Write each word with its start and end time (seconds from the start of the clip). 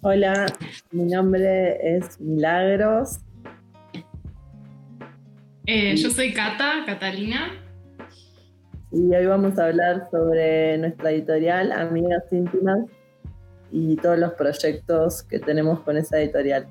Hola, 0.00 0.46
mi 0.92 1.02
nombre 1.06 1.96
es 1.96 2.20
Milagros. 2.20 3.18
Eh, 5.66 5.96
yo 5.96 6.10
soy 6.10 6.32
Cata, 6.32 6.84
Catalina. 6.86 7.50
Y 8.92 9.12
hoy 9.12 9.26
vamos 9.26 9.58
a 9.58 9.66
hablar 9.66 10.08
sobre 10.08 10.78
nuestra 10.78 11.10
editorial, 11.10 11.72
Amigas 11.72 12.22
Íntimas, 12.30 12.78
y 13.72 13.96
todos 13.96 14.20
los 14.20 14.34
proyectos 14.34 15.24
que 15.24 15.40
tenemos 15.40 15.80
con 15.80 15.96
esa 15.96 16.20
editorial. 16.20 16.68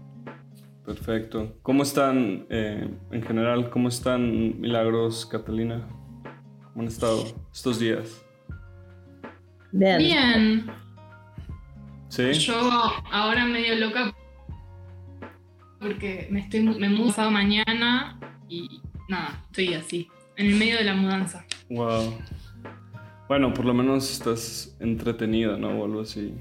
Perfecto. 0.86 1.58
¿Cómo 1.64 1.84
están 1.84 2.46
eh, 2.50 2.90
en 3.12 3.24
general? 3.24 3.70
¿Cómo 3.70 3.90
están 3.90 4.62
Milagros, 4.62 5.26
Catalina? 5.26 5.86
¿Cómo 6.64 6.84
han 6.84 6.88
estado 6.88 7.26
estos 7.52 7.78
días? 7.78 8.24
Bien. 9.74 9.98
Bien. 9.98 10.87
¿Sí? 12.10 12.34
Yo 12.34 12.56
ahora 13.12 13.46
medio 13.46 13.76
loca 13.76 14.14
porque 15.80 16.28
me 16.32 16.42
estoy 16.42 16.62
me 16.62 16.90
mudo 16.90 17.08
pasado 17.08 17.32
mañana 17.32 18.20
y 18.50 18.82
nada, 19.08 19.44
estoy 19.48 19.74
así, 19.74 20.08
en 20.36 20.48
el 20.48 20.56
medio 20.56 20.78
de 20.78 20.84
la 20.84 20.96
mudanza. 20.96 21.46
Wow. 21.70 22.18
Bueno, 23.28 23.54
por 23.54 23.66
lo 23.66 23.74
menos 23.74 24.12
estás 24.12 24.76
entretenida, 24.80 25.58
¿no? 25.58 25.70
O 25.80 25.86
algo 25.86 26.02
así. 26.02 26.34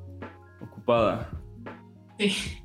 Ocupada. 0.60 1.30
Sí. 2.18 2.62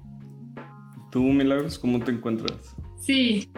¿Tú, 1.12 1.24
Milagros, 1.24 1.80
cómo 1.80 2.00
te 2.00 2.12
encuentras? 2.12 2.76
Sí. 3.00 3.52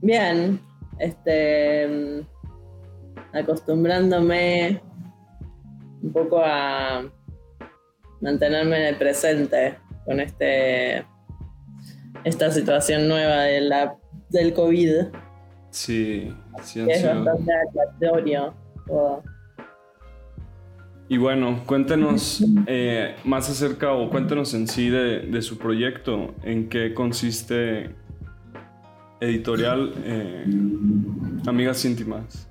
Bien. 0.00 0.58
Este. 0.98 2.24
Acostumbrándome 3.34 4.80
un 6.02 6.12
poco 6.12 6.40
a 6.44 7.04
mantenerme 8.20 8.76
en 8.80 8.86
el 8.94 8.96
presente 8.96 9.78
con 10.04 10.20
este 10.20 11.04
esta 12.24 12.50
situación 12.50 13.06
nueva 13.08 13.42
de 13.42 13.60
la, 13.60 13.94
del 14.30 14.52
COVID. 14.52 14.92
Sí, 15.70 16.34
sí 16.62 16.80
han 16.80 16.90
es 16.90 17.00
sido- 17.00 17.24
bastante 17.24 17.52
aleatorio. 18.00 18.54
Y 21.08 21.16
bueno, 21.16 21.62
cuéntenos 21.64 22.44
eh, 22.66 23.14
más 23.24 23.48
acerca 23.48 23.92
o 23.92 24.10
cuéntenos 24.10 24.52
en 24.54 24.66
sí 24.66 24.90
de, 24.90 25.20
de 25.20 25.42
su 25.42 25.56
proyecto, 25.58 26.34
en 26.42 26.68
qué 26.68 26.92
consiste 26.92 27.94
editorial 29.20 29.94
eh, 30.04 30.44
Amigas 31.46 31.84
Íntimas. 31.84 32.50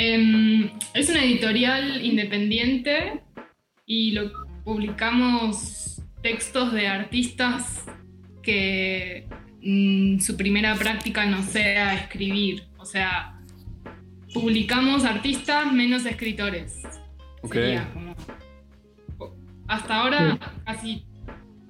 Em, 0.00 0.70
es 0.94 1.10
una 1.10 1.24
editorial 1.24 2.04
independiente 2.04 3.20
y 3.84 4.12
lo 4.12 4.30
publicamos 4.64 6.00
textos 6.22 6.72
de 6.72 6.86
artistas 6.86 7.84
que 8.42 9.26
mm, 9.60 10.20
su 10.20 10.36
primera 10.36 10.76
práctica 10.76 11.26
no 11.26 11.42
sea 11.42 11.94
escribir. 11.94 12.68
O 12.78 12.84
sea, 12.84 13.40
publicamos 14.32 15.04
artistas 15.04 15.72
menos 15.72 16.06
escritores. 16.06 16.80
Ok. 17.42 17.54
Sería 17.54 17.92
como- 17.92 18.14
hasta 19.66 19.96
ahora 20.00 20.38
casi, 20.64 21.04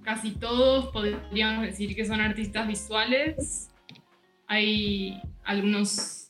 casi 0.03 0.33
todos 0.33 0.89
podríamos 0.93 1.63
decir 1.65 1.97
que 1.97 2.05
son 2.05 2.21
artistas 2.21 2.69
visuales. 2.69 3.71
Hay 4.47 5.19
algunos 5.45 6.28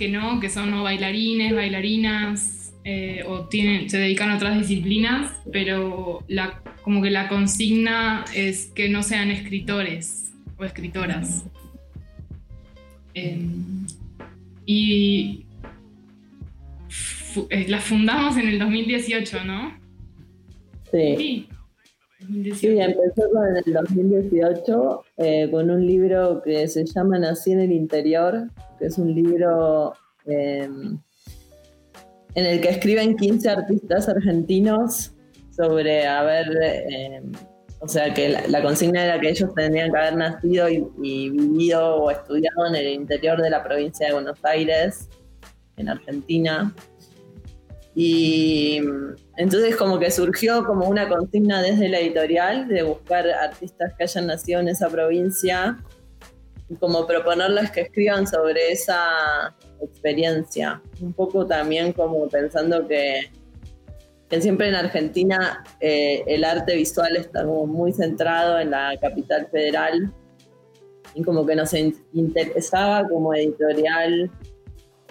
que 0.00 0.08
no, 0.08 0.40
que 0.40 0.48
son 0.48 0.72
o 0.72 0.82
bailarines, 0.82 1.54
bailarinas, 1.54 2.72
eh, 2.84 3.22
o 3.26 3.48
tienen, 3.48 3.90
se 3.90 3.98
dedican 3.98 4.30
a 4.30 4.36
otras 4.36 4.58
disciplinas, 4.58 5.30
pero 5.52 6.24
la, 6.26 6.62
como 6.80 7.02
que 7.02 7.10
la 7.10 7.28
consigna 7.28 8.24
es 8.34 8.68
que 8.74 8.88
no 8.88 9.02
sean 9.02 9.30
escritores 9.30 10.32
o 10.56 10.64
escritoras. 10.64 11.44
Em, 13.12 13.86
y 14.64 15.44
eh, 17.50 17.66
la 17.68 17.80
fundamos 17.80 18.38
en 18.38 18.48
el 18.48 18.58
2018, 18.58 19.44
¿no? 19.44 19.78
Sí. 20.90 21.14
Sí. 21.18 21.48
Sí, 22.30 22.36
2018. 22.48 22.80
empezó 22.80 23.30
con 23.30 23.56
el 23.56 23.72
2018 23.72 25.04
eh, 25.16 25.50
con 25.50 25.68
un 25.68 25.84
libro 25.84 26.40
que 26.42 26.68
se 26.68 26.84
llama 26.84 27.18
Nací 27.18 27.50
en 27.50 27.60
el 27.60 27.72
Interior, 27.72 28.48
que 28.78 28.86
es 28.86 28.98
un 28.98 29.12
libro 29.12 29.94
eh, 30.26 30.68
en 32.34 32.46
el 32.46 32.60
que 32.60 32.68
escriben 32.68 33.16
15 33.16 33.50
artistas 33.50 34.08
argentinos 34.08 35.12
sobre 35.50 36.06
haber, 36.06 36.46
eh, 36.62 37.22
o 37.80 37.88
sea, 37.88 38.14
que 38.14 38.28
la, 38.28 38.62
consigna 38.62 39.04
era 39.04 39.18
que 39.18 39.30
ellos 39.30 39.52
tendrían 39.54 39.90
que 39.90 39.98
haber 39.98 40.16
nacido 40.16 40.68
y 40.68 40.86
vivido 40.98 41.96
o 41.96 42.10
estudiado 42.12 42.68
en 42.68 42.76
el 42.76 42.88
interior 42.88 43.42
de 43.42 43.50
la 43.50 43.64
provincia 43.64 44.06
de 44.06 44.12
Buenos 44.12 44.38
Aires, 44.44 45.08
en 45.76 45.88
Argentina. 45.88 46.72
Y 48.02 48.80
entonces 49.36 49.76
como 49.76 49.98
que 49.98 50.10
surgió 50.10 50.64
como 50.64 50.88
una 50.88 51.06
consigna 51.06 51.60
desde 51.60 51.86
la 51.90 51.98
editorial 51.98 52.66
de 52.66 52.82
buscar 52.82 53.28
artistas 53.28 53.92
que 53.92 54.04
hayan 54.04 54.28
nacido 54.28 54.60
en 54.60 54.68
esa 54.68 54.88
provincia 54.88 55.76
y 56.70 56.76
como 56.76 57.06
proponerles 57.06 57.70
que 57.70 57.82
escriban 57.82 58.26
sobre 58.26 58.72
esa 58.72 59.54
experiencia. 59.82 60.80
Un 61.02 61.12
poco 61.12 61.46
también 61.46 61.92
como 61.92 62.26
pensando 62.26 62.88
que, 62.88 63.30
siempre 64.40 64.68
en 64.68 64.76
Argentina 64.76 65.62
eh, 65.78 66.24
el 66.26 66.44
arte 66.44 66.76
visual 66.76 67.16
está 67.16 67.44
muy 67.44 67.92
centrado 67.92 68.60
en 68.60 68.70
la 68.70 68.96
capital 68.98 69.46
federal 69.52 70.10
y 71.14 71.22
como 71.22 71.44
que 71.44 71.54
nos 71.54 71.74
in- 71.74 72.02
interesaba 72.14 73.06
como 73.06 73.34
editorial 73.34 74.30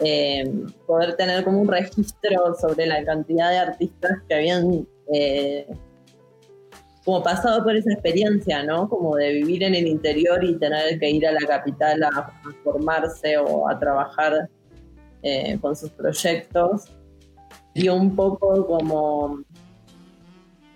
eh, 0.01 0.49
poder 0.87 1.15
tener 1.15 1.43
como 1.43 1.59
un 1.59 1.67
registro 1.67 2.55
sobre 2.59 2.85
la 2.85 3.03
cantidad 3.03 3.49
de 3.49 3.57
artistas 3.57 4.19
que 4.27 4.35
habían 4.35 4.87
eh, 5.13 5.67
como 7.03 7.21
pasado 7.21 7.63
por 7.63 7.75
esa 7.75 7.91
experiencia, 7.91 8.63
¿no? 8.63 8.87
Como 8.87 9.15
de 9.15 9.33
vivir 9.33 9.63
en 9.63 9.75
el 9.75 9.87
interior 9.87 10.43
y 10.43 10.57
tener 10.57 10.99
que 10.99 11.09
ir 11.09 11.27
a 11.27 11.31
la 11.31 11.41
capital 11.47 12.03
a, 12.03 12.41
formarse 12.63 13.37
o 13.37 13.67
a 13.67 13.79
trabajar 13.79 14.49
eh, 15.23 15.57
con 15.59 15.75
sus 15.75 15.89
proyectos. 15.91 16.85
Y 17.73 17.89
un 17.89 18.15
poco 18.15 18.67
como, 18.67 19.43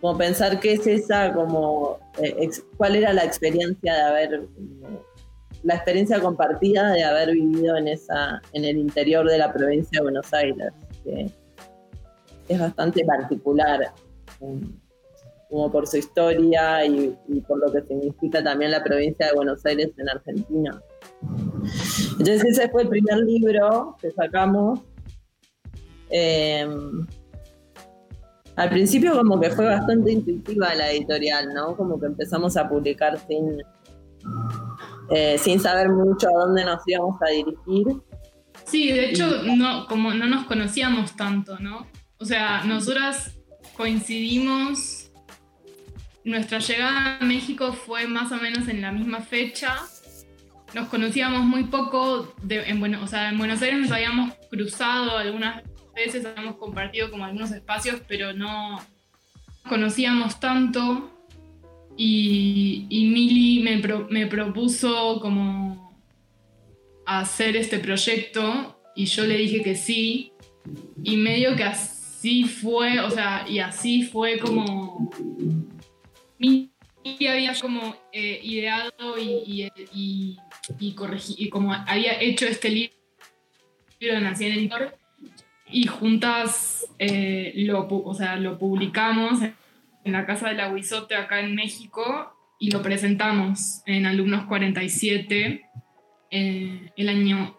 como 0.01 0.17
pensar 0.17 0.59
qué 0.59 0.73
es 0.73 0.87
esa, 0.87 1.33
como 1.33 1.99
cuál 2.77 2.95
era 2.95 3.13
la 3.13 3.23
experiencia 3.23 3.93
de 3.93 4.01
haber 4.01 4.47
la 5.63 5.75
experiencia 5.75 6.19
compartida 6.19 6.91
de 6.91 7.03
haber 7.03 7.31
vivido 7.31 7.77
en 7.77 7.87
esa 7.87 8.41
en 8.53 8.65
el 8.65 8.77
interior 8.77 9.29
de 9.29 9.37
la 9.37 9.51
provincia 9.51 9.99
de 9.99 10.03
Buenos 10.03 10.33
Aires 10.33 10.73
que 11.03 11.31
es 12.47 12.59
bastante 12.59 13.03
particular 13.05 13.93
um, 14.39 14.61
como 15.49 15.71
por 15.71 15.87
su 15.87 15.97
historia 15.97 16.85
y, 16.85 17.15
por 17.47 17.59
lo 17.59 17.71
que 17.71 17.81
significa 17.87 18.43
también 18.43 18.71
la 18.71 18.83
provincia 18.83 19.27
de 19.27 19.33
Buenos 19.33 19.65
Aires 19.65 19.91
en 19.97 20.09
Argentina 20.09 20.81
entonces 22.19 22.43
ese 22.45 22.69
fue 22.69 22.83
el 22.83 22.89
primer 22.89 23.17
libro 23.19 23.95
que 24.01 24.11
sacamos 24.11 24.79
Eh, 26.15 26.67
al 28.55 28.69
principio 28.69 29.15
como 29.17 29.39
que 29.39 29.49
fue 29.49 29.65
bastante 29.65 30.11
intuitiva 30.11 30.75
la 30.75 30.91
editorial, 30.91 31.53
¿no? 31.53 31.75
Como 31.75 31.99
que 31.99 32.05
empezamos 32.05 32.55
a 32.55 32.69
publicar 32.69 33.17
sin, 33.27 33.61
eh, 35.09 35.37
sin 35.37 35.59
saber 35.59 35.89
mucho 35.89 36.27
a 36.29 36.45
dónde 36.45 36.65
nos 36.65 36.81
íbamos 36.87 37.17
a 37.21 37.31
dirigir. 37.31 38.01
Sí, 38.65 38.91
de 38.91 39.09
hecho, 39.09 39.43
no, 39.43 39.87
como 39.87 40.13
no 40.13 40.25
nos 40.25 40.45
conocíamos 40.45 41.15
tanto, 41.15 41.59
¿no? 41.59 41.87
O 42.17 42.25
sea, 42.25 42.63
nosotras 42.63 43.37
coincidimos, 43.75 45.11
nuestra 46.23 46.59
llegada 46.59 47.17
a 47.19 47.25
México 47.25 47.73
fue 47.73 48.07
más 48.07 48.31
o 48.31 48.37
menos 48.37 48.67
en 48.67 48.81
la 48.81 48.91
misma 48.91 49.21
fecha. 49.21 49.75
Nos 50.73 50.87
conocíamos 50.87 51.43
muy 51.43 51.65
poco, 51.65 52.33
de, 52.41 52.63
en, 52.69 52.79
bueno, 52.79 52.99
o 53.03 53.07
sea, 53.07 53.29
en 53.29 53.37
Buenos 53.37 53.61
Aires 53.61 53.79
nos 53.79 53.91
habíamos 53.91 54.33
cruzado 54.49 55.17
algunas 55.17 55.63
veces, 55.95 56.25
habíamos 56.25 56.55
compartido 56.55 57.11
como 57.11 57.25
algunos 57.25 57.51
espacios, 57.51 58.01
pero 58.07 58.33
no 58.33 58.79
conocíamos 59.67 60.39
tanto. 60.39 61.12
Y, 61.97 62.85
y 62.89 63.05
Mili 63.05 63.61
me, 63.63 63.79
pro- 63.79 64.07
me 64.09 64.25
propuso 64.27 65.19
como 65.21 65.93
hacer 67.05 67.55
este 67.55 67.79
proyecto 67.79 68.79
y 68.95 69.05
yo 69.05 69.25
le 69.25 69.37
dije 69.37 69.61
que 69.61 69.75
sí. 69.75 70.31
Y 71.03 71.17
medio 71.17 71.55
que 71.55 71.63
así 71.63 72.45
fue, 72.45 72.99
o 73.01 73.09
sea, 73.09 73.45
y 73.49 73.59
así 73.59 74.03
fue 74.03 74.39
como 74.39 75.11
mi 76.39 76.69
y 77.05 77.27
había 77.27 77.53
como 77.59 77.97
eh, 78.13 78.39
ideado 78.43 79.17
y, 79.19 79.69
y, 79.93 80.37
y, 80.79 80.95
corregi- 80.95 81.35
y 81.37 81.49
como 81.49 81.73
había 81.73 82.19
hecho 82.21 82.45
este 82.45 82.69
libro 82.69 82.93
de 83.99 84.21
Nací 84.21 84.45
en 84.45 84.53
el 84.53 84.61
Interior 84.63 84.97
y 85.69 85.85
juntas 85.87 86.85
eh, 86.99 87.51
lo, 87.57 87.87
o 87.89 88.13
sea, 88.13 88.37
lo 88.37 88.57
publicamos 88.57 89.39
la 90.11 90.25
Casa 90.25 90.49
del 90.49 90.59
Aguizote 90.59 91.15
acá 91.15 91.39
en 91.39 91.55
México 91.55 92.35
y 92.59 92.71
lo 92.71 92.81
presentamos 92.81 93.81
en 93.85 94.05
Alumnos 94.05 94.45
47 94.45 95.69
eh, 96.31 96.91
el 96.95 97.09
año... 97.09 97.55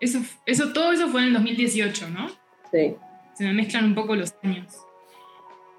Eso, 0.00 0.20
eso, 0.46 0.72
todo 0.72 0.92
eso 0.92 1.08
fue 1.08 1.22
en 1.22 1.28
el 1.28 1.32
2018, 1.34 2.10
¿no? 2.10 2.28
Sí. 2.70 2.94
Se 3.34 3.44
me 3.44 3.52
mezclan 3.52 3.84
un 3.84 3.94
poco 3.94 4.14
los 4.14 4.34
años. 4.44 4.76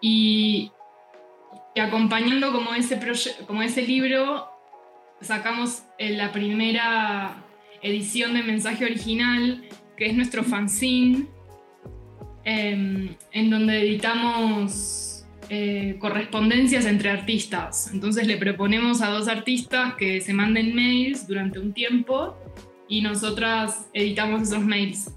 Y, 0.01 0.71
y 1.73 1.79
acompañando 1.79 2.51
como 2.51 2.73
ese, 2.73 2.99
como 3.47 3.61
ese 3.61 3.83
libro, 3.83 4.49
sacamos 5.21 5.83
la 5.97 6.31
primera 6.31 7.43
edición 7.81 8.33
de 8.33 8.43
mensaje 8.43 8.85
original, 8.85 9.63
que 9.95 10.07
es 10.07 10.15
nuestro 10.15 10.43
fanzine, 10.43 11.27
em, 12.43 13.15
en 13.31 13.49
donde 13.49 13.81
editamos 13.81 15.08
eh, 15.49 15.95
correspondencias 15.99 16.85
entre 16.85 17.09
artistas. 17.09 17.89
Entonces 17.93 18.27
le 18.27 18.37
proponemos 18.37 19.01
a 19.01 19.09
dos 19.09 19.27
artistas 19.27 19.95
que 19.95 20.21
se 20.21 20.33
manden 20.33 20.75
mails 20.75 21.27
durante 21.27 21.59
un 21.59 21.73
tiempo 21.73 22.37
y 22.87 23.01
nosotras 23.01 23.89
editamos 23.93 24.43
esos 24.43 24.63
mails. 24.63 25.11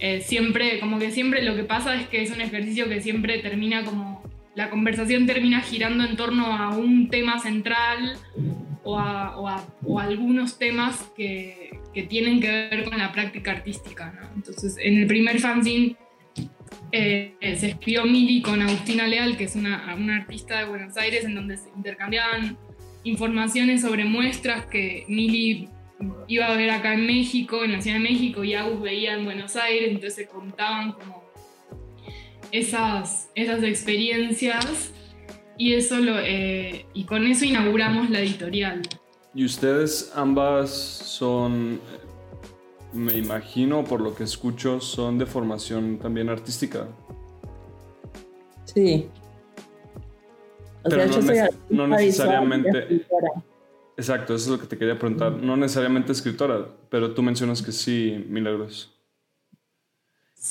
Eh, 0.00 0.20
siempre, 0.20 0.80
como 0.80 0.98
que 0.98 1.10
siempre 1.10 1.42
lo 1.42 1.56
que 1.56 1.64
pasa 1.64 1.94
es 1.94 2.08
que 2.08 2.22
es 2.22 2.30
un 2.30 2.40
ejercicio 2.40 2.88
que 2.88 3.00
siempre 3.00 3.38
termina 3.38 3.84
como, 3.84 4.22
la 4.54 4.70
conversación 4.70 5.26
termina 5.26 5.60
girando 5.60 6.04
en 6.04 6.16
torno 6.16 6.46
a 6.46 6.76
un 6.76 7.08
tema 7.08 7.38
central 7.38 8.16
o 8.82 8.98
a, 8.98 9.64
algunos 9.98 10.58
temas 10.58 11.10
que, 11.16 11.70
tienen 12.08 12.40
que 12.40 12.48
ver 12.48 12.84
con 12.84 12.98
la 12.98 13.12
práctica 13.12 13.52
artística. 13.52 14.30
Entonces, 14.34 14.76
en 14.78 14.98
el 14.98 15.06
primer 15.06 15.38
fanzine 15.38 15.96
eh, 16.96 17.56
se 17.58 17.70
escribió 17.70 18.04
Mili 18.04 18.40
con 18.40 18.62
Agustina 18.62 19.08
Leal, 19.08 19.36
que 19.36 19.44
es 19.44 19.56
una, 19.56 19.84
artista 20.16 20.60
de 20.60 20.66
Buenos 20.66 20.96
Aires, 20.96 21.24
en 21.24 21.34
donde 21.34 21.56
se 21.56 21.68
intercambiaban 21.74 22.56
informaciones 23.02 23.80
sobre 23.80 24.04
muestras 24.04 24.66
que 24.66 25.04
Mili 25.08 25.68
iba 26.28 26.46
a 26.46 26.56
ver 26.56 26.70
acá 26.70 26.94
en 26.94 27.04
México, 27.04 27.64
en 27.64 27.72
la 27.72 27.80
Ciudad 27.80 27.96
de 27.96 28.04
México, 28.04 28.44
y 28.44 28.54
Agus 28.54 28.80
veía 28.80 29.14
en 29.14 29.24
Buenos 29.24 29.56
Aires, 29.56 29.88
entonces 29.88 30.14
se 30.14 30.26
contaban 30.28 30.92
como 30.92 31.24
esas, 32.52 33.28
esas 33.34 33.64
experiencias 33.64 34.92
y, 35.58 35.72
eso 35.72 35.98
lo, 35.98 36.16
eh, 36.20 36.86
y 36.94 37.04
con 37.06 37.26
eso 37.26 37.44
inauguramos 37.44 38.08
la 38.08 38.20
editorial. 38.20 38.82
¿Y 39.34 39.44
ustedes 39.44 40.12
ambas 40.14 40.70
son, 40.70 41.80
me 42.94 43.18
imagino, 43.18 43.84
por 43.84 44.00
lo 44.00 44.14
que 44.14 44.24
escucho, 44.24 44.80
son 44.80 45.18
de 45.18 45.26
formación 45.26 45.98
también 45.98 46.28
artística? 46.28 46.88
Sí. 48.64 49.08
Pero 50.82 51.06
no, 51.70 51.86
necesariamente... 51.88 53.04
Exacto, 53.96 54.34
eso 54.34 54.46
es 54.46 54.50
lo 54.50 54.60
que 54.60 54.66
te 54.66 54.76
quería 54.76 54.98
preguntar. 54.98 55.32
No 55.32 55.56
necesariamente 55.56 56.12
escritora, 56.12 56.68
pero 56.90 57.14
tú 57.14 57.22
mencionas 57.22 57.62
que 57.62 57.72
sí, 57.72 58.24
Milagros. 58.28 58.92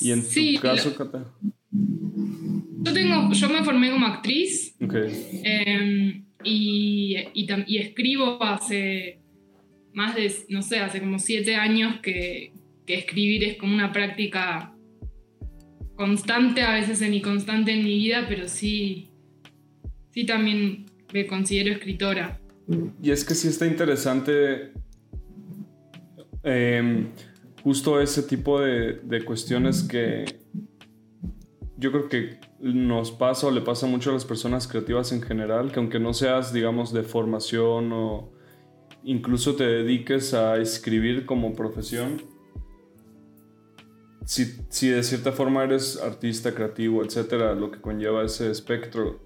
¿Y 0.00 0.12
en 0.12 0.22
tu 0.22 0.60
caso, 0.60 0.94
Cata? 0.96 1.24
Yo, 1.70 2.92
tengo, 2.92 3.32
yo 3.32 3.48
me 3.48 3.62
formé 3.62 3.90
como 3.90 4.06
actriz 4.06 4.74
em, 4.80 6.24
y, 6.42 7.16
y, 7.34 7.78
escribo 7.78 8.42
hace 8.42 9.20
más 9.94 10.14
de, 10.14 10.32
no 10.48 10.62
sé, 10.62 10.80
hace 10.80 11.00
como 11.00 11.18
siete 11.18 11.56
años 11.56 12.00
que, 12.02 12.52
que 12.84 12.94
escribir 12.94 13.44
es 13.44 13.56
como 13.56 13.74
una 13.74 13.92
práctica 13.92 14.74
constante, 15.96 16.62
a 16.62 16.74
veces 16.74 16.98
semi-constante 16.98 17.72
en 17.72 17.84
mi 17.84 17.96
vida, 17.96 18.26
pero 18.28 18.48
sí, 18.48 19.10
sí 20.10 20.26
también 20.26 20.86
me 21.12 21.26
considero 21.26 21.72
escritora. 21.72 22.40
Y 23.00 23.10
es 23.10 23.24
que 23.24 23.34
sí 23.34 23.48
está 23.48 23.66
interesante 23.66 24.72
em, 26.42 27.08
justo 27.62 28.00
ese 28.00 28.22
tipo 28.24 28.60
de, 28.60 28.94
de 29.04 29.24
cuestiones 29.24 29.82
que 29.82 30.24
yo 31.76 31.92
creo 31.92 32.08
que 32.08 32.40
nos 32.58 33.12
pasa 33.12 33.46
o 33.46 33.50
le 33.50 33.60
pasa 33.60 33.86
mucho 33.86 34.10
a 34.10 34.14
las 34.14 34.24
personas 34.24 34.66
creativas 34.66 35.12
en 35.12 35.22
general, 35.22 35.70
que 35.70 35.78
aunque 35.78 36.00
no 36.00 36.14
seas, 36.14 36.52
digamos, 36.52 36.92
de 36.92 37.02
formación 37.02 37.92
o 37.92 38.33
incluso 39.04 39.54
te 39.54 39.64
dediques 39.64 40.34
a 40.34 40.56
escribir 40.58 41.26
como 41.26 41.54
profesión, 41.54 42.22
si, 44.24 44.56
si 44.68 44.88
de 44.88 45.02
cierta 45.02 45.32
forma 45.32 45.64
eres 45.64 46.00
artista, 46.00 46.54
creativo, 46.54 47.04
etcétera, 47.04 47.54
lo 47.54 47.70
que 47.70 47.80
conlleva 47.80 48.24
ese 48.24 48.50
espectro, 48.50 49.20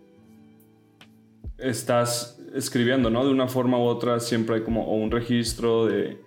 estás 1.57 2.41
escribiendo, 2.55 3.11
¿no? 3.11 3.25
De 3.25 3.31
una 3.31 3.49
forma 3.49 3.79
u 3.79 3.83
otra 3.83 4.21
siempre 4.21 4.57
hay 4.57 4.63
como 4.63 4.93
un 4.93 5.11
registro 5.11 5.87
de, 5.87 6.21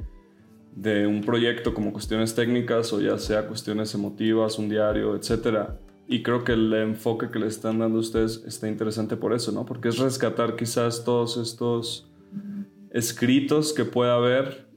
de 0.75 1.07
un 1.07 1.21
proyecto 1.21 1.73
como 1.73 1.91
cuestiones 1.91 2.33
técnicas 2.33 2.93
o 2.93 3.01
ya 3.01 3.17
sea 3.17 3.47
cuestiones 3.47 3.93
emotivas, 3.93 4.57
un 4.57 4.69
diario, 4.69 5.15
etcétera 5.15 5.79
y 6.11 6.23
creo 6.23 6.43
que 6.43 6.51
el 6.51 6.73
enfoque 6.73 7.31
que 7.31 7.39
le 7.39 7.47
están 7.47 7.79
dando 7.79 7.99
ustedes 7.99 8.43
está 8.45 8.67
interesante 8.67 9.15
por 9.15 9.33
eso, 9.33 9.53
¿no? 9.53 9.65
Porque 9.65 9.87
es 9.87 9.97
rescatar 9.97 10.57
quizás 10.57 11.05
todos 11.05 11.37
estos 11.37 12.10
escritos 12.91 13.73
que 13.73 13.85
pueda 13.85 14.15
haber 14.15 14.67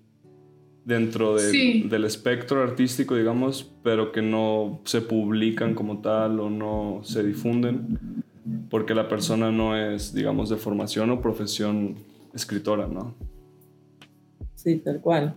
dentro 0.85 1.37
del 1.37 2.05
espectro 2.05 2.63
artístico, 2.63 3.17
digamos, 3.17 3.73
pero 3.83 4.13
que 4.13 4.23
no 4.23 4.81
se 4.85 5.01
publican 5.01 5.75
como 5.75 6.01
tal 6.01 6.41
o 6.41 6.51
no 6.51 7.01
se 7.03 7.23
difunden 7.23 8.23
porque 8.69 8.95
la 8.95 9.09
persona 9.09 9.51
no 9.51 9.77
es, 9.77 10.15
digamos, 10.15 10.51
de 10.51 10.57
formación 10.57 11.11
o 11.11 11.21
profesión 11.21 11.97
escritora, 12.35 12.87
¿no? 12.87 13.15
Sí, 14.55 14.77
tal 14.77 15.01
cual. 15.01 15.35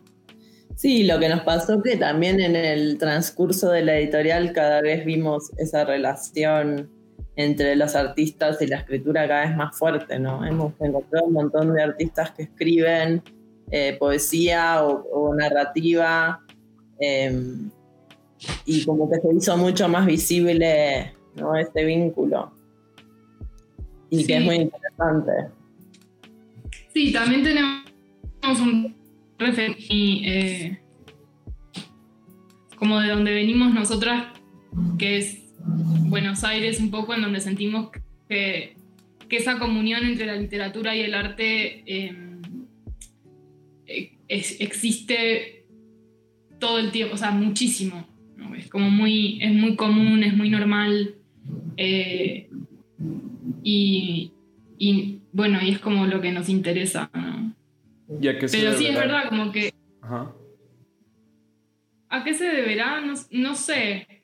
Sí, 0.75 1.03
lo 1.03 1.19
que 1.19 1.29
nos 1.29 1.41
pasó 1.41 1.81
que 1.81 1.95
también 1.95 2.39
en 2.39 2.55
el 2.55 2.97
transcurso 2.97 3.71
de 3.71 3.83
la 3.83 3.97
editorial 3.97 4.51
cada 4.53 4.81
vez 4.81 5.05
vimos 5.05 5.51
esa 5.57 5.85
relación 5.85 6.89
entre 7.37 7.75
los 7.75 7.95
artistas 7.95 8.61
y 8.61 8.67
la 8.67 8.77
escritura 8.77 9.27
cada 9.27 9.45
vez 9.47 9.55
más 9.55 9.77
fuerte, 9.77 10.19
¿no? 10.19 10.43
Hemos 10.43 10.73
encontrado 10.81 11.27
un 11.27 11.33
montón 11.33 11.73
de 11.73 11.83
artistas 11.83 12.31
que 12.31 12.43
escriben 12.43 13.21
eh, 13.71 13.95
poesía 13.99 14.83
o, 14.83 15.33
narrativa 15.35 16.41
em, 16.99 17.69
y 18.65 18.83
como 18.85 19.09
que 19.09 19.19
se 19.19 19.33
hizo 19.35 19.55
mucho 19.55 19.87
más 19.87 20.05
visible 20.05 21.13
¿no? 21.35 21.55
este 21.55 21.85
vínculo 21.85 22.51
y 24.09 24.25
que 24.25 24.37
es 24.37 24.43
muy 24.43 24.55
interesante. 24.55 25.31
Sí, 26.93 27.13
también 27.13 27.43
tenemos 27.43 28.59
un 28.59 28.97
y 29.89 30.23
eh, 30.25 30.79
como 32.75 32.99
de 32.99 33.09
donde 33.09 33.33
venimos 33.33 33.71
nosotras, 33.71 34.25
que 34.97 35.17
es 35.17 35.46
Buenos 36.09 36.43
Aires 36.43 36.79
un 36.79 36.91
poco, 36.91 37.13
en 37.13 37.21
donde 37.21 37.39
sentimos 37.39 37.89
que, 38.27 38.75
esa 39.29 39.59
comunión 39.59 40.05
entre 40.05 40.25
la 40.25 40.35
literatura 40.35 40.95
y 40.95 41.01
el 41.01 41.13
arte 41.13 41.83
em, 41.85 42.41
existe 44.27 45.65
todo 46.59 46.79
el 46.79 46.91
tiempo, 46.91 47.15
o 47.15 47.17
sea, 47.17 47.31
muchísimo. 47.31 48.07
Es 48.57 48.69
como 48.69 48.89
muy, 48.89 49.39
es 49.41 49.53
muy 49.53 49.75
común, 49.75 50.23
es 50.23 50.35
muy 50.35 50.49
normal. 50.49 51.15
Eh, 51.75 52.49
y, 53.63 54.31
y, 54.77 55.19
bueno, 55.31 55.59
y 55.61 55.71
es 55.71 55.79
como 55.79 56.05
lo 56.05 56.21
que 56.21 56.31
nos 56.31 56.49
interesa. 56.49 57.11
Pero 58.21 58.77
sí, 58.77 58.87
es 58.87 58.95
verdad, 58.95 59.29
como 59.29 59.51
que... 59.51 59.73
¿A 62.09 62.23
qué 62.23 62.33
se 62.33 62.45
deberá? 62.45 63.01
No, 63.31 63.55
sé. 63.55 64.23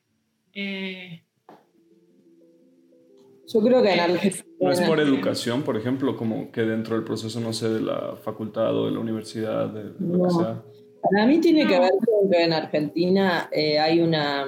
Eh, 0.53 1.23
Yo 3.53 3.61
creo 3.61 3.81
que 3.81 3.93
en 3.93 3.99
Argentina... 3.99 4.45
¿No 4.59 4.71
es 4.71 4.81
por 4.81 4.99
educación, 4.99 5.63
por 5.63 5.77
ejemplo, 5.77 6.15
como 6.17 6.51
que 6.51 6.61
dentro 6.61 6.95
del 6.95 7.03
proceso, 7.03 7.39
no 7.39 7.53
sé, 7.53 7.69
de 7.69 7.81
la 7.81 8.15
facultad 8.23 8.75
o 8.75 8.85
de 8.85 8.91
la 8.91 8.99
universidad, 8.99 9.67
de 9.67 9.93
lo 9.99 10.23
que 10.23 10.29
sea? 10.31 10.63
Para 11.01 11.27
mí 11.27 11.39
tiene 11.39 11.67
que 11.67 11.79
ver 11.79 11.91
con 11.91 12.31
que 12.31 12.43
en 12.43 12.53
Argentina 12.53 13.49
eh, 13.51 13.79
hay 13.79 14.01
una... 14.01 14.45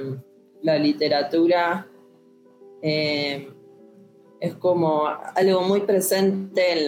La 0.62 0.80
literatura... 0.80 1.88
Eh, 2.82 3.50
es 4.40 4.56
como 4.56 5.08
algo 5.08 5.62
muy 5.62 5.82
presente 5.82 6.74
en 6.74 6.86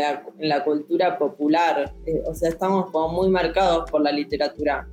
la, 0.49 0.63
cultura 0.63 1.17
popular, 1.17 1.93
eh, 2.05 2.21
o 2.25 2.35
sea, 2.35 2.49
estamos 2.49 2.91
como 2.91 3.09
muy 3.09 3.29
marcados 3.29 3.89
por 3.89 4.01
la 4.01 4.11
literatura. 4.11 4.87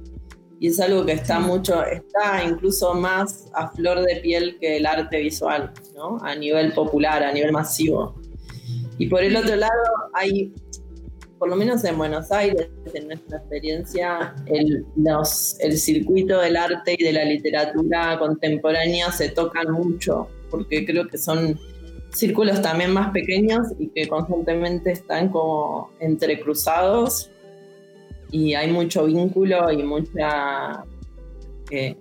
Y 0.65 0.69
es 0.69 0.81
algo 0.81 1.05
que 1.05 1.13
está 1.13 1.41
mucho, 1.41 1.85
está 1.85 2.43
incluso 2.43 2.95
más 2.95 3.51
a 3.53 3.69
flor 3.69 4.01
de 4.01 4.17
piel 4.23 4.57
que 4.59 4.79
el 4.79 4.87
arte 4.87 5.21
visual, 5.21 5.71
¿no? 5.95 6.17
A 6.23 6.35
nivel 6.35 6.73
popular, 6.73 7.23
a 7.23 7.33
nivel 7.33 7.53
masivo. 7.53 8.15
Y 8.97 9.09
por 9.09 9.23
el 9.23 9.37
otro 9.37 9.57
lado 9.57 9.83
hay 10.15 10.55
por 11.39 11.51
lo 11.51 11.57
menos 11.57 11.85
en 11.85 11.99
Buenos 11.99 12.33
Aires, 12.33 12.71
en 12.95 13.09
nuestra 13.09 13.37
experiencia, 13.37 14.35
el, 14.47 14.87
el 15.59 15.79
circuito 15.79 16.41
del 16.41 16.57
arte 16.57 16.97
y 16.99 17.05
de 17.05 17.13
la 17.13 17.27
literatura 17.27 18.19
contemporánea 18.19 19.13
se 19.13 19.29
tocan 19.29 19.71
mucho, 19.71 20.29
porque 20.51 20.87
creo 20.87 21.07
que 21.09 21.19
son 21.19 21.61
círculos 22.09 22.63
también 22.63 22.91
más 22.91 23.11
pequeños 23.11 23.67
y 23.79 23.89
que 23.89 24.09
constantemente 24.09 24.93
están 24.93 25.29
como 25.29 25.91
entrecruzados 26.01 27.31
y 28.35 28.53
hay 28.55 28.69
mucho 28.73 29.07
vínculo 29.07 29.71
y 29.71 29.85
mucha 29.85 30.85
eh, 31.71 31.97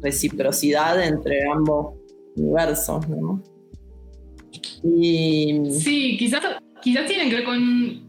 reciprocidad 0.00 1.06
entre 1.06 1.46
ambos 1.52 1.96
universos, 2.34 3.06
¿no? 3.10 3.42
Y... 4.82 5.70
Sí, 5.70 6.16
quizás, 6.18 6.42
quizás 6.80 7.04
tienen 7.04 7.28
que 7.28 7.36
ver 7.36 7.44
con, 7.44 8.00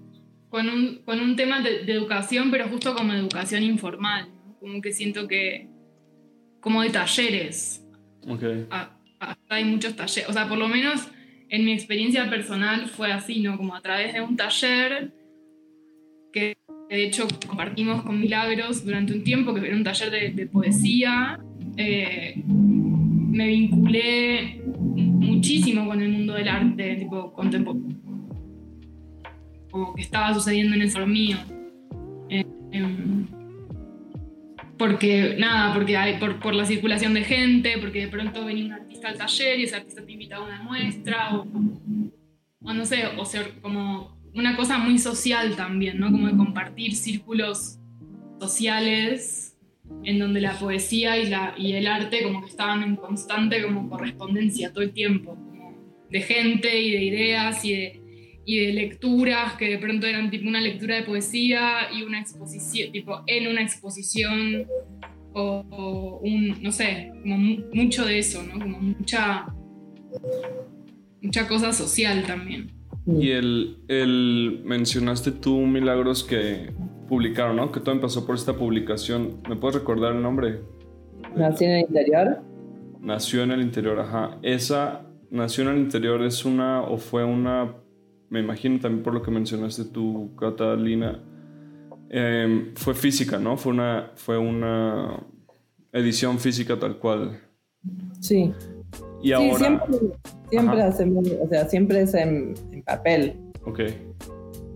con, 0.49 1.19
un, 1.19 1.35
tema 1.35 1.59
de, 1.59 1.81
educación, 1.91 2.51
pero 2.51 2.69
justo 2.69 2.95
como 2.95 3.11
educación 3.11 3.63
informal, 3.63 4.29
como 4.61 4.81
que 4.81 4.93
siento 4.93 5.27
que, 5.27 5.67
como 6.61 6.83
de 6.83 6.89
talleres. 6.91 7.85
Okay. 8.29 8.65
hay 9.49 9.65
muchos 9.65 9.97
talleres, 9.97 10.29
o 10.29 10.31
sea, 10.31 10.47
por 10.47 10.57
lo 10.57 10.69
menos 10.69 11.01
en 11.49 11.65
mi 11.65 11.73
experiencia 11.73 12.29
personal 12.29 12.87
fue 12.87 13.11
así, 13.11 13.41
¿no? 13.41 13.57
Como 13.57 13.75
a 13.75 13.81
través 13.81 14.13
de 14.13 14.21
un 14.21 14.37
taller 14.37 15.11
que 16.31 16.55
de 16.91 17.05
hecho 17.05 17.25
compartimos 17.47 18.03
con 18.03 18.19
Milagros 18.19 18.83
durante 18.83 19.13
un 19.13 19.23
tiempo, 19.23 19.53
que 19.53 19.65
era 19.65 19.75
un 19.75 19.83
taller 19.83 20.33
de, 20.35 20.45
poesía. 20.47 21.39
Eh, 21.77 22.43
me 22.45 23.47
vinculé 23.47 24.61
muchísimo 24.65 25.87
con 25.87 26.01
el 26.01 26.09
mundo 26.09 26.33
del 26.33 26.49
arte, 26.49 26.97
tipo 26.97 27.31
contemporáneo, 27.31 27.97
como 29.71 29.95
que 29.95 30.01
estaba 30.01 30.33
sucediendo 30.33 30.75
en 30.75 30.81
el 30.81 30.91
sol 30.91 31.07
mío. 31.07 31.37
Eh, 32.29 32.45
em, 32.73 33.25
porque, 34.77 35.37
nada, 35.39 35.73
porque 35.73 35.97
por, 36.19 36.41
por, 36.41 36.53
la 36.53 36.65
circulación 36.65 37.13
de 37.13 37.23
gente, 37.23 37.77
porque 37.79 38.01
de 38.01 38.07
pronto 38.09 38.43
venía 38.43 38.65
un 38.65 38.73
artista 38.73 39.07
al 39.07 39.17
taller 39.17 39.59
y 39.61 39.63
ese 39.63 39.77
artista 39.77 40.05
te 40.05 40.11
invita 40.11 40.35
a 40.35 40.43
una 40.43 40.61
muestra, 40.61 41.37
o, 41.37 41.47
o 42.63 42.73
no 42.73 42.85
sé, 42.85 43.05
o 43.17 43.23
sea, 43.23 43.47
como 43.61 44.20
una 44.33 44.55
cosa 44.55 44.77
muy 44.77 44.97
social 44.97 45.55
también, 45.55 45.99
¿no? 45.99 46.11
Como 46.11 46.27
de 46.27 46.37
compartir 46.37 46.95
círculos 46.95 47.79
sociales 48.39 49.57
en 50.03 50.19
donde 50.19 50.41
la 50.41 50.57
poesía 50.57 51.17
y, 51.19 51.29
la, 51.29 51.53
y 51.57 51.73
el 51.73 51.87
arte 51.87 52.23
como 52.23 52.41
que 52.41 52.49
estaban 52.49 52.81
en 52.83 52.95
constante 52.95 53.61
como 53.61 53.89
correspondencia 53.89 54.71
todo 54.71 54.83
el 54.83 54.93
tiempo, 54.93 55.37
de 56.09 56.21
gente 56.21 56.81
y 56.81 56.91
de 56.91 57.03
ideas 57.03 57.65
y 57.65 57.73
de, 57.73 58.01
y 58.45 58.59
de 58.59 58.73
lecturas 58.73 59.53
que 59.53 59.69
de 59.69 59.77
pronto 59.77 60.07
eran 60.07 60.31
tipo 60.31 60.47
una 60.47 60.61
lectura 60.61 60.95
de 60.95 61.03
poesía 61.03 61.91
y 61.93 62.03
una 62.03 62.19
exposición, 62.19 62.91
tipo 62.91 63.21
en 63.27 63.47
una 63.47 63.61
exposición 63.61 64.65
o, 65.33 66.19
un, 66.23 66.61
no 66.61 66.71
sé, 66.71 67.11
como 67.21 67.37
mucho 67.73 68.05
de 68.05 68.19
eso, 68.19 68.43
¿no? 68.43 68.59
Como 68.59 68.79
mucha, 68.79 69.45
mucha 71.21 71.47
cosa 71.47 71.71
social 71.71 72.23
también. 72.25 72.80
Y 73.07 73.31
el, 73.31 73.77
el, 73.87 74.61
mencionaste 74.63 75.31
tú, 75.31 75.57
Milagros, 75.59 76.23
que 76.23 76.71
publicaron, 77.07 77.55
¿no? 77.55 77.71
Que 77.71 77.79
todo 77.79 77.95
empezó 77.95 78.25
por 78.25 78.35
esta 78.35 78.53
publicación. 78.53 79.41
¿Me 79.49 79.55
puedes 79.55 79.75
recordar 79.75 80.15
el 80.15 80.21
nombre? 80.21 80.61
Nació 81.35 81.67
en 81.67 81.73
el 81.73 81.81
interior. 81.81 82.41
Nació 82.99 83.43
en 83.43 83.51
el 83.51 83.61
interior, 83.61 83.99
ajá. 83.99 84.37
Esa 84.43 85.07
Nació 85.31 85.63
en 85.63 85.69
el 85.69 85.77
interior 85.77 86.21
es 86.23 86.43
una 86.43 86.81
o 86.81 86.97
fue 86.97 87.23
una, 87.23 87.73
me 88.29 88.41
imagino 88.41 88.81
también 88.81 89.01
por 89.01 89.13
lo 89.13 89.21
que 89.21 89.31
mencionaste 89.31 89.85
tú, 89.85 90.35
Catalina, 90.37 91.23
em, 92.09 92.75
fue 92.75 92.93
física, 92.93 93.39
¿no? 93.39 93.55
Fue 93.55 93.71
una, 93.71 94.11
fue 94.15 94.37
una 94.37 95.23
edición 95.93 96.37
física 96.37 96.77
tal 96.77 96.97
cual. 96.97 97.39
Sí. 98.19 98.53
Y 99.23 99.31
ahora... 99.31 99.57
siempre, 99.57 99.99
siempre 100.51 100.83
hacemos, 100.83 101.27
o 101.27 101.47
sea, 101.47 101.67
siempre 101.67 102.01
es 102.01 102.13
en, 102.13 102.53
papel. 102.85 103.35
Ok. 103.65 103.79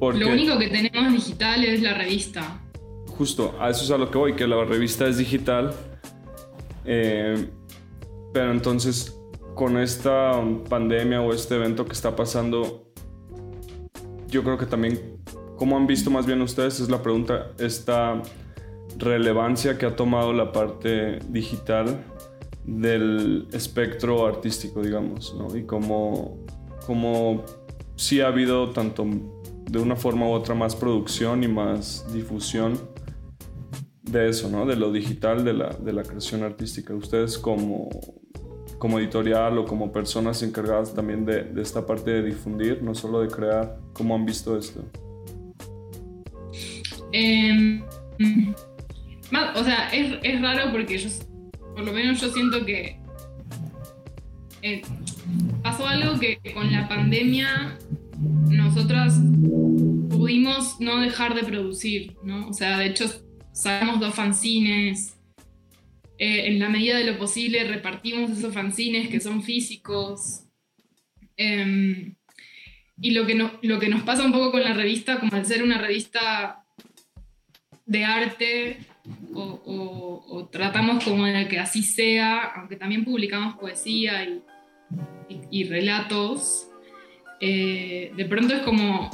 Lo 0.02 0.30
único 0.30 0.58
que 0.58 0.68
tenemos 0.68 1.14
digital 1.14 1.64
es 1.64 1.82
la 1.82 1.94
revista. 1.94 2.62
Justo, 3.08 3.56
a 3.60 3.70
eso 3.70 3.84
es 3.84 3.92
a 3.92 3.98
lo 3.98 4.10
que 4.10 4.18
voy, 4.18 4.36
que 4.36 4.48
la 4.48 4.64
revista 4.66 5.08
es 5.08 5.18
digital. 5.18 5.74
Eh, 6.86 7.48
pero 8.34 8.52
entonces 8.52 9.18
con 9.56 9.78
esta 9.78 10.42
pandemia 10.70 11.22
o 11.22 11.34
este 11.34 11.56
evento 11.56 11.86
que 11.86 11.94
está 11.94 12.16
pasando, 12.16 12.92
yo 14.28 14.44
creo 14.44 14.58
que 14.58 14.66
también, 14.66 15.00
¿cómo 15.56 15.78
han 15.78 15.88
visto 15.88 16.12
más 16.12 16.26
bien 16.26 16.42
ustedes? 16.42 16.80
Es 16.82 16.90
la 16.90 17.02
pregunta, 17.02 17.52
esta 17.58 18.22
relevancia 18.98 19.78
que 19.78 19.86
ha 19.86 19.96
tomado 19.96 20.34
la 20.34 20.52
parte 20.52 21.20
digital 21.30 22.04
del 22.66 23.48
espectro 23.52 24.26
artístico, 24.26 24.82
digamos, 24.82 25.36
¿no? 25.38 25.56
Y 25.56 25.64
cómo, 25.64 26.38
cómo 26.86 27.44
sí 27.96 28.22
ha 28.22 28.28
habido 28.28 28.72
tanto 28.72 29.06
de 29.70 29.80
una 29.80 29.96
forma 29.96 30.28
u 30.28 30.32
otra 30.32 30.56
más 30.56 30.76
producción 30.76 31.44
y 31.44 31.48
más 31.48 32.06
difusión 32.14 32.80
de 34.02 34.30
eso, 34.30 34.50
¿no? 34.50 34.66
De 34.66 34.76
lo 34.76 34.92
digital, 34.92 35.44
de 35.44 35.54
la, 35.54 35.70
de 35.70 35.94
la 35.94 36.04
creación 36.04 36.44
artística. 36.44 36.94
Ustedes 36.94 37.38
como, 37.38 37.90
como 38.78 39.00
editorial 39.00 39.58
o 39.58 39.66
como 39.66 39.92
personas 39.92 40.42
encargadas 40.44 40.94
también 40.94 41.26
de, 41.26 41.52
esta 41.58 41.86
parte 41.86 42.12
de 42.12 42.24
difundir, 42.24 42.82
no 42.84 42.94
solo 42.94 43.22
de 43.22 43.28
crear? 43.28 43.78
¿Cómo 43.94 44.16
han 44.16 44.26
visto 44.26 44.58
esto? 44.58 44.84
Em, 47.12 47.82
o 49.56 49.64
sea, 49.64 49.90
es, 49.90 50.42
raro 50.42 50.72
porque 50.72 50.98
yo, 50.98 51.10
por 51.76 51.84
lo 51.84 51.92
menos 51.92 52.22
yo 52.22 52.30
siento 52.30 52.66
que 52.66 52.98
eh, 54.62 54.82
pasó 55.62 55.88
algo 55.88 56.20
que 56.20 56.40
con 56.54 56.72
la 56.72 56.88
pandemia 56.88 57.78
nosotras 58.50 59.20
pudimos 60.10 60.80
no 60.80 61.02
dejar 61.02 61.36
de 61.36 61.44
producir, 61.44 62.16
¿no? 62.24 62.48
O 62.48 62.54
sea, 62.54 62.80
de 62.80 62.88
hecho, 62.88 63.06
sacamos 63.52 64.00
dos 64.00 64.16
fanzines, 64.16 65.16
eh, 66.18 66.48
en 66.48 66.60
la 66.60 66.70
medida 66.70 66.98
de 66.98 67.04
lo 67.04 67.18
posible 67.18 67.66
repartimos 67.66 68.32
esos 68.32 68.54
fanzines 68.54 69.10
que 69.10 69.20
son 69.20 69.44
físicos. 69.44 70.44
Em, 71.36 72.16
y 73.02 73.12
lo 73.12 73.28
que, 73.28 73.50
lo 73.62 73.80
que 73.80 73.90
nos 73.90 74.04
pasa 74.04 74.24
un 74.24 74.32
poco 74.32 74.52
con 74.52 74.64
la 74.64 74.74
revista, 74.74 75.20
como 75.20 75.36
al 75.36 75.46
ser 75.46 75.62
una 75.62 75.78
revista 75.78 76.64
de 77.86 78.06
arte, 78.06 78.78
o, 79.34 80.50
tratamos 80.52 81.04
como 81.04 81.26
de 81.26 81.48
que 81.48 81.60
así 81.60 81.84
sea, 81.84 82.44
aunque 82.56 82.76
también 82.76 83.04
publicamos 83.04 83.56
poesía 83.56 84.24
y, 84.24 84.42
y, 85.50 85.64
relatos, 85.66 86.68
eh, 87.42 88.12
de 88.16 88.26
pronto 88.26 88.54
es 88.54 88.62
como, 88.62 89.10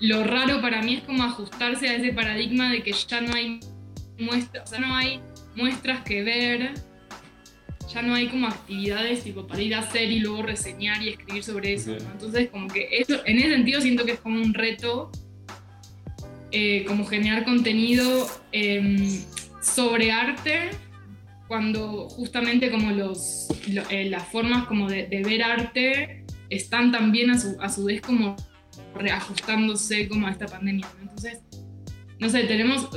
lo 0.00 0.24
raro 0.24 0.60
para 0.60 0.82
mí 0.82 0.94
es 0.94 1.02
como 1.02 1.24
ajustarse 1.24 1.88
a 1.88 1.96
ese 1.96 2.12
paradigma 2.12 2.70
de 2.70 2.82
que 2.82 2.92
ya 2.92 3.20
no 3.20 3.34
hay 3.34 3.60
muestras, 4.18 4.64
o 4.64 4.66
sea, 4.66 4.80
no 4.80 4.94
hay 4.94 5.20
muestras 5.54 6.02
que 6.02 6.22
ver, 6.22 6.74
ya 7.92 8.02
no 8.02 8.14
hay 8.14 8.28
como 8.28 8.46
actividades 8.46 9.24
tipo 9.24 9.46
para 9.46 9.62
ir 9.62 9.74
a 9.74 9.80
hacer 9.80 10.10
y 10.10 10.18
luego 10.18 10.42
reseñar 10.42 11.02
y 11.02 11.10
escribir 11.10 11.42
sobre 11.42 11.74
eso. 11.74 11.96
Entonces, 11.96 12.50
como 12.50 12.68
que 12.68 12.88
eso, 12.90 13.24
en 13.24 13.38
ese 13.38 13.50
sentido 13.50 13.80
siento 13.80 14.04
que 14.04 14.12
es 14.12 14.20
como 14.20 14.40
un 14.40 14.54
reto, 14.54 15.10
eh, 16.58 16.86
como 16.86 17.04
generar 17.04 17.44
contenido 17.44 18.26
em, 18.50 19.20
sobre 19.60 20.10
arte, 20.10 20.70
cuando 21.48 22.08
justamente 22.08 22.70
como 22.70 22.92
los, 22.92 23.48
eh, 23.90 24.08
las 24.08 24.26
formas 24.28 24.64
como 24.64 24.88
de, 24.88 25.06
ver 25.22 25.42
arte 25.42 26.24
están 26.48 26.92
también 26.92 27.28
a 27.28 27.38
su, 27.38 27.60
a 27.60 27.68
su 27.68 27.84
vez 27.84 28.00
como 28.00 28.36
reajustándose 28.94 30.08
como 30.08 30.28
a 30.28 30.30
esta 30.30 30.46
pandemia. 30.46 30.86
Entonces, 31.02 31.40
no 32.20 32.30
sé, 32.30 32.44
tenemos, 32.44 32.88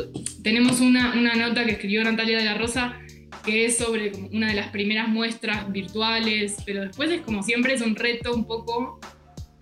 tenemos 0.42 0.80
una, 0.80 1.13
nota 1.36 1.66
que 1.66 1.72
escribió 1.72 2.01
Natalia 2.06 2.38
de 2.38 2.46
la 2.46 2.58
Rosa 2.58 2.98
que 3.44 3.66
es 3.66 3.78
sobre 3.78 4.13
una 4.32 4.48
de 4.48 4.54
las 4.54 4.70
primeras 4.70 5.10
muestras 5.10 5.70
virtuales, 5.70 6.56
pero 6.66 6.80
después 6.80 7.12
es 7.12 7.20
como 7.24 7.44
siempre 7.44 7.74
es 7.74 7.82
un 7.82 7.98
reto 7.98 8.34
un 8.34 8.46
poco 8.46 9.01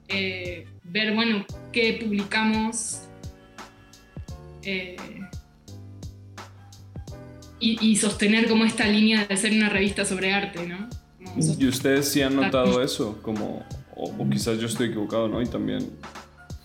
eh, 0.08 0.68
ver, 0.84 1.16
bueno, 1.16 1.44
qué 1.74 1.98
publicamos 2.00 3.07
eh, 4.67 4.95
y, 7.59 7.95
sostener 7.95 8.47
como 8.47 8.65
esta 8.65 8.86
línea 8.88 9.25
de 9.25 9.36
ser 9.36 9.51
una 9.53 9.69
revista 9.69 10.05
sobre 10.05 10.33
arte, 10.33 10.67
¿no? 10.67 10.88
¿Y 11.57 11.67
ustedes 11.67 12.07
sí 12.07 12.21
han 12.21 12.36
notado 12.36 12.83
eso? 12.83 13.19
Como, 13.21 13.65
o, 13.95 14.12
o, 14.17 14.29
quizás 14.29 14.59
yo 14.59 14.67
estoy 14.67 14.89
equivocado, 14.89 15.27
¿no? 15.27 15.41
Y 15.41 15.47
también 15.47 15.89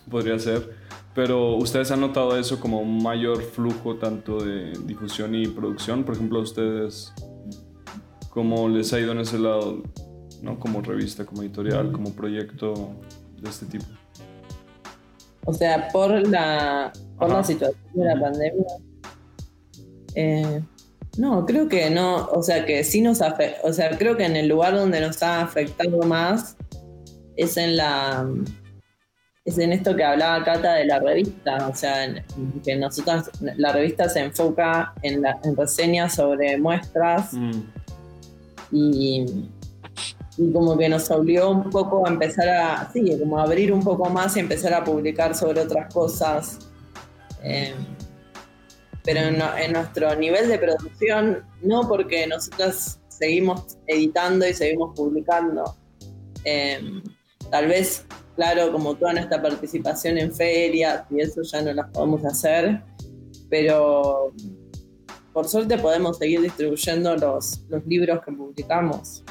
podría 0.09 0.37
ser 0.37 0.83
pero 1.13 1.55
ustedes 1.55 1.91
han 1.91 2.01
notado 2.01 2.37
eso 2.37 2.59
como 2.59 2.81
un 2.81 3.03
mayor 3.03 3.41
flujo 3.43 3.95
tanto 3.97 4.43
de 4.43 4.73
difusión 4.85 5.35
y 5.35 5.47
producción. 5.47 6.03
Por 6.03 6.15
ejemplo, 6.15 6.39
ustedes, 6.39 7.13
¿cómo 8.29 8.67
les 8.67 8.93
ha 8.93 8.99
ido 8.99 9.11
en 9.11 9.19
ese 9.19 9.37
lado? 9.37 9.83
¿no? 10.41 10.59
Como 10.59 10.81
revista, 10.81 11.25
como 11.25 11.43
editorial, 11.43 11.91
como 11.91 12.13
proyecto 12.13 12.95
de 13.39 13.49
este 13.49 13.67
tipo. 13.67 13.85
O 15.45 15.53
sea, 15.53 15.89
por 15.89 16.27
la, 16.27 16.91
por 17.17 17.29
la 17.29 17.43
situación 17.43 17.93
de 17.93 18.05
la 18.05 18.19
pandemia. 18.19 18.67
Eh, 20.15 20.61
no, 21.17 21.45
creo 21.45 21.67
que 21.67 21.89
no, 21.89 22.25
o 22.27 22.41
sea 22.41 22.65
que 22.65 22.83
sí 22.83 23.01
nos 23.01 23.21
afecta, 23.21 23.67
o 23.67 23.71
sea, 23.71 23.97
creo 23.97 24.17
que 24.17 24.25
en 24.25 24.35
el 24.35 24.47
lugar 24.47 24.75
donde 24.75 24.99
nos 24.99 25.21
ha 25.21 25.41
afectado 25.41 26.01
más 26.03 26.55
es 27.35 27.57
en 27.57 27.77
la 27.77 28.27
es 29.45 29.57
en 29.57 29.73
esto 29.73 29.95
que 29.95 30.03
hablaba 30.03 30.43
Cata 30.43 30.75
de 30.75 30.85
la 30.85 30.99
revista, 30.99 31.67
o 31.67 31.75
sea, 31.75 32.23
que 32.63 32.75
nosotros, 32.77 33.29
la 33.41 33.73
revista 33.73 34.07
se 34.07 34.21
enfoca 34.21 34.93
en, 35.01 35.21
la, 35.21 35.37
en 35.43 35.55
reseñas 35.55 36.15
sobre 36.15 36.57
muestras 36.57 37.33
mm. 37.33 37.61
y, 38.71 39.25
como 40.51 40.77
que 40.77 40.89
nos 40.89 41.09
obligó 41.11 41.49
un 41.49 41.69
poco 41.69 42.05
a 42.05 42.09
empezar 42.09 42.49
a, 42.49 42.91
sí, 42.91 43.17
como 43.19 43.39
abrir 43.39 43.71
un 43.71 43.83
poco 43.83 44.09
más 44.09 44.35
y 44.37 44.39
empezar 44.39 44.73
a 44.73 44.83
publicar 44.83 45.35
sobre 45.35 45.61
otras 45.61 45.93
cosas. 45.93 46.59
Eh, 47.43 47.73
pero 49.03 49.19
en, 49.19 49.73
nuestro 49.73 50.15
nivel 50.15 50.47
de 50.47 50.57
producción, 50.57 51.43
no 51.61 51.87
porque 51.87 52.25
nosotros 52.25 52.99
seguimos 53.09 53.77
editando 53.87 54.47
y 54.47 54.53
seguimos 54.53 54.95
publicando. 54.95 55.75
Eh, 56.45 56.79
tal 57.51 57.67
vez 57.67 58.05
Claro, 58.35 58.71
como 58.71 58.95
toda 58.95 59.13
nuestra 59.13 59.41
participación 59.41 60.17
en 60.17 60.33
ferias 60.33 61.05
y 61.11 61.21
eso 61.21 61.43
ya 61.43 61.61
no 61.61 61.71
las 61.71 61.89
podemos 61.91 62.25
hacer, 62.25 62.81
pero 63.47 64.33
por 65.31 65.47
suerte 65.47 65.77
podemos 65.77 66.17
seguir 66.17 66.41
distribuyendo 66.41 67.15
los, 67.15 67.61
los 67.69 67.85
libros 67.85 68.21
que 68.25 68.31
publicamos. 68.31 69.23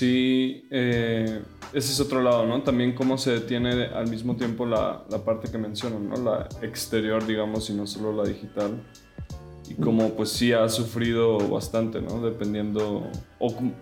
Sí, 0.00 0.66
eh, 0.70 1.42
ese 1.74 1.92
es 1.92 2.00
otro 2.00 2.22
lado, 2.22 2.46
¿no? 2.46 2.62
También 2.62 2.94
cómo 2.94 3.18
se 3.18 3.32
detiene 3.32 3.84
al 3.84 4.08
mismo 4.08 4.34
tiempo 4.34 4.64
la, 4.64 5.04
la 5.10 5.18
parte 5.26 5.50
que 5.50 5.58
mencionan, 5.58 6.08
¿no? 6.08 6.16
La 6.16 6.48
exterior, 6.62 7.26
digamos, 7.26 7.68
y 7.68 7.74
no 7.74 7.86
solo 7.86 8.10
la 8.10 8.26
digital 8.26 8.82
y 9.68 9.74
como 9.74 10.14
pues 10.14 10.30
sí 10.30 10.54
ha 10.54 10.66
sufrido 10.70 11.36
bastante, 11.50 12.00
¿no? 12.00 12.22
Dependiendo, 12.22 13.10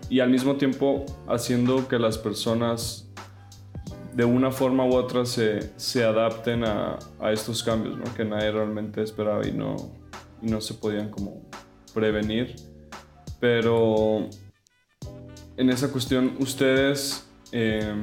y 0.09 0.19
al 0.19 0.29
mismo 0.29 0.57
tiempo 0.57 1.05
haciendo 1.29 1.87
que 1.87 1.97
las 1.97 2.17
personas 2.17 3.07
de 4.13 4.25
una 4.25 4.51
forma 4.51 4.83
u 4.83 4.95
otra 4.95 5.25
se, 5.25 5.71
se 5.79 6.03
adapten 6.03 6.65
a, 6.65 6.99
a, 7.21 7.31
estos 7.31 7.63
cambios, 7.63 7.97
¿no? 7.97 8.03
Que 8.13 8.25
nadie 8.25 8.51
realmente 8.51 9.01
esperaba 9.01 9.47
y 9.47 9.53
no, 9.53 9.77
y 10.41 10.51
no 10.51 10.59
se 10.59 10.73
podían 10.73 11.11
como 11.11 11.43
prevenir. 11.93 12.57
Pero 13.39 14.27
en 15.59 15.69
esa 15.69 15.91
cuestión, 15.91 16.37
ustedes... 16.39 17.29
Eh, 17.51 17.93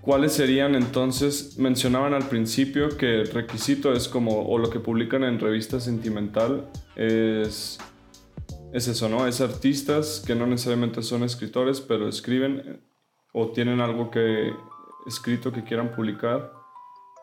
¿Cuáles 0.00 0.32
serían 0.32 0.74
entonces? 0.76 1.58
Mencionaban 1.58 2.14
al 2.14 2.22
principio 2.28 2.96
que 2.96 3.20
el 3.20 3.30
requisito 3.30 3.92
es 3.92 4.08
como, 4.08 4.48
o 4.48 4.56
lo 4.56 4.70
que 4.70 4.80
publican 4.80 5.24
en 5.24 5.38
revista 5.38 5.78
sentimental 5.78 6.70
es, 6.96 7.78
es 8.72 8.88
eso, 8.88 9.10
¿no? 9.10 9.26
Es 9.26 9.42
artistas 9.42 10.22
que 10.26 10.34
no 10.34 10.46
necesariamente 10.46 11.02
son 11.02 11.22
escritores, 11.22 11.82
pero 11.82 12.08
escriben 12.08 12.62
eh, 12.64 12.80
o 13.32 13.48
tienen 13.48 13.80
algo 13.80 14.10
que 14.10 14.52
escrito 15.06 15.52
que 15.52 15.64
quieran 15.64 15.92
publicar 15.92 16.50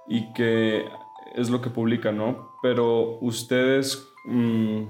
y 0.08 0.32
que 0.34 0.86
es 1.36 1.50
lo 1.50 1.62
que 1.62 1.72
publican, 1.72 2.18
¿no? 2.18 2.52
Pero 2.62 3.18
ustedes, 3.22 4.08
mm, 4.26 4.84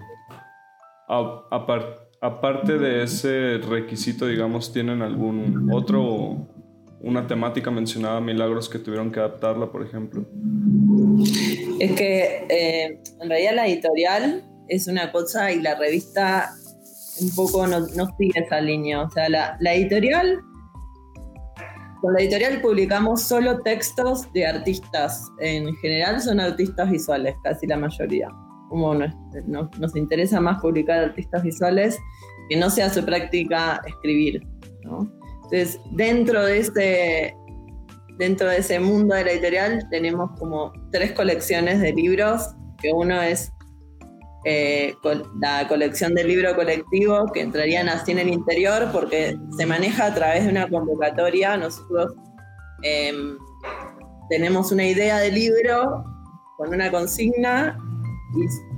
aparte 2.22 2.78
de 2.78 3.04
ese 3.04 3.58
requisito, 3.58 4.28
digamos, 4.28 4.72
¿tienen 4.74 5.02
algún 5.02 5.70
otro 5.72 6.48
una 7.00 7.28
temática 7.28 7.70
mencionada, 7.70 8.20
Milagros, 8.20 8.70
que 8.70 8.80
tuvieron 8.80 9.12
que 9.12 9.20
adaptarla, 9.20 9.72
por 9.72 9.84
ejemplo? 9.84 10.26
Es 11.80 11.92
que 11.94 12.46
eh, 12.50 13.02
en 13.22 13.30
realidad 13.30 13.54
la 13.56 13.68
editorial 13.68 14.44
es 14.68 14.88
una 14.88 15.12
cosa 15.12 15.52
y 15.52 15.62
la 15.62 15.76
revista 15.76 16.50
un 17.22 17.34
poco 17.36 17.68
no, 17.68 17.86
sigue 17.86 18.40
esa 18.40 18.62
línea. 18.62 19.02
O 19.02 19.10
sea, 19.10 19.30
la, 19.30 19.74
editorial, 19.74 20.40
con 22.02 22.14
la 22.14 22.22
editorial 22.22 22.62
publicamos 22.62 23.24
solo 23.24 23.60
textos 23.60 24.32
de 24.34 24.48
artistas. 24.48 25.24
En 25.40 25.76
general 25.78 26.22
son 26.22 26.40
artistas 26.40 26.90
visuales, 26.90 27.36
casi 27.44 27.68
la 27.68 27.78
mayoría. 27.78 28.30
Como 28.70 28.94
nos, 28.96 29.96
interesa 29.96 30.42
más 30.42 30.62
publicar 30.62 31.00
artistas 31.00 31.44
visuales 31.44 31.98
que 32.50 32.58
no 32.58 32.70
sea 32.70 32.90
su 32.90 33.04
práctica 33.04 33.82
escribir. 33.86 34.46
Entonces, 34.84 35.80
dentro 35.92 36.46
de 36.46 36.60
ese, 36.60 37.36
dentro 38.18 38.50
de 38.50 38.58
ese 38.58 38.80
mundo 38.80 39.16
de 39.16 39.24
la 39.26 39.32
editorial 39.32 39.88
tenemos 39.90 40.32
como 40.40 40.74
tres 40.92 41.14
colecciones 41.14 41.82
de 41.82 41.94
libros, 41.94 42.50
que 42.82 42.92
uno 42.92 43.22
es 43.22 43.52
eh, 44.50 44.96
la 45.42 45.68
colección 45.68 46.14
del 46.16 46.28
libro 46.28 46.56
colectivo, 46.56 47.26
que 47.34 47.42
entrarían 47.42 47.90
así 47.90 48.14
en 48.14 48.20
el 48.20 48.30
interior, 48.30 48.90
porque 48.94 49.38
se 49.58 49.66
maneja 49.66 50.06
a 50.06 50.14
través 50.14 50.46
de 50.46 50.52
una 50.52 50.70
convocatoria. 50.70 51.58
Nosotros 51.58 52.14
em, 52.84 53.38
tenemos 54.30 54.72
una 54.72 54.86
idea 54.86 55.18
de 55.18 55.32
libro 55.32 56.04
con 56.58 56.74
una 56.74 56.90
consigna 56.92 57.78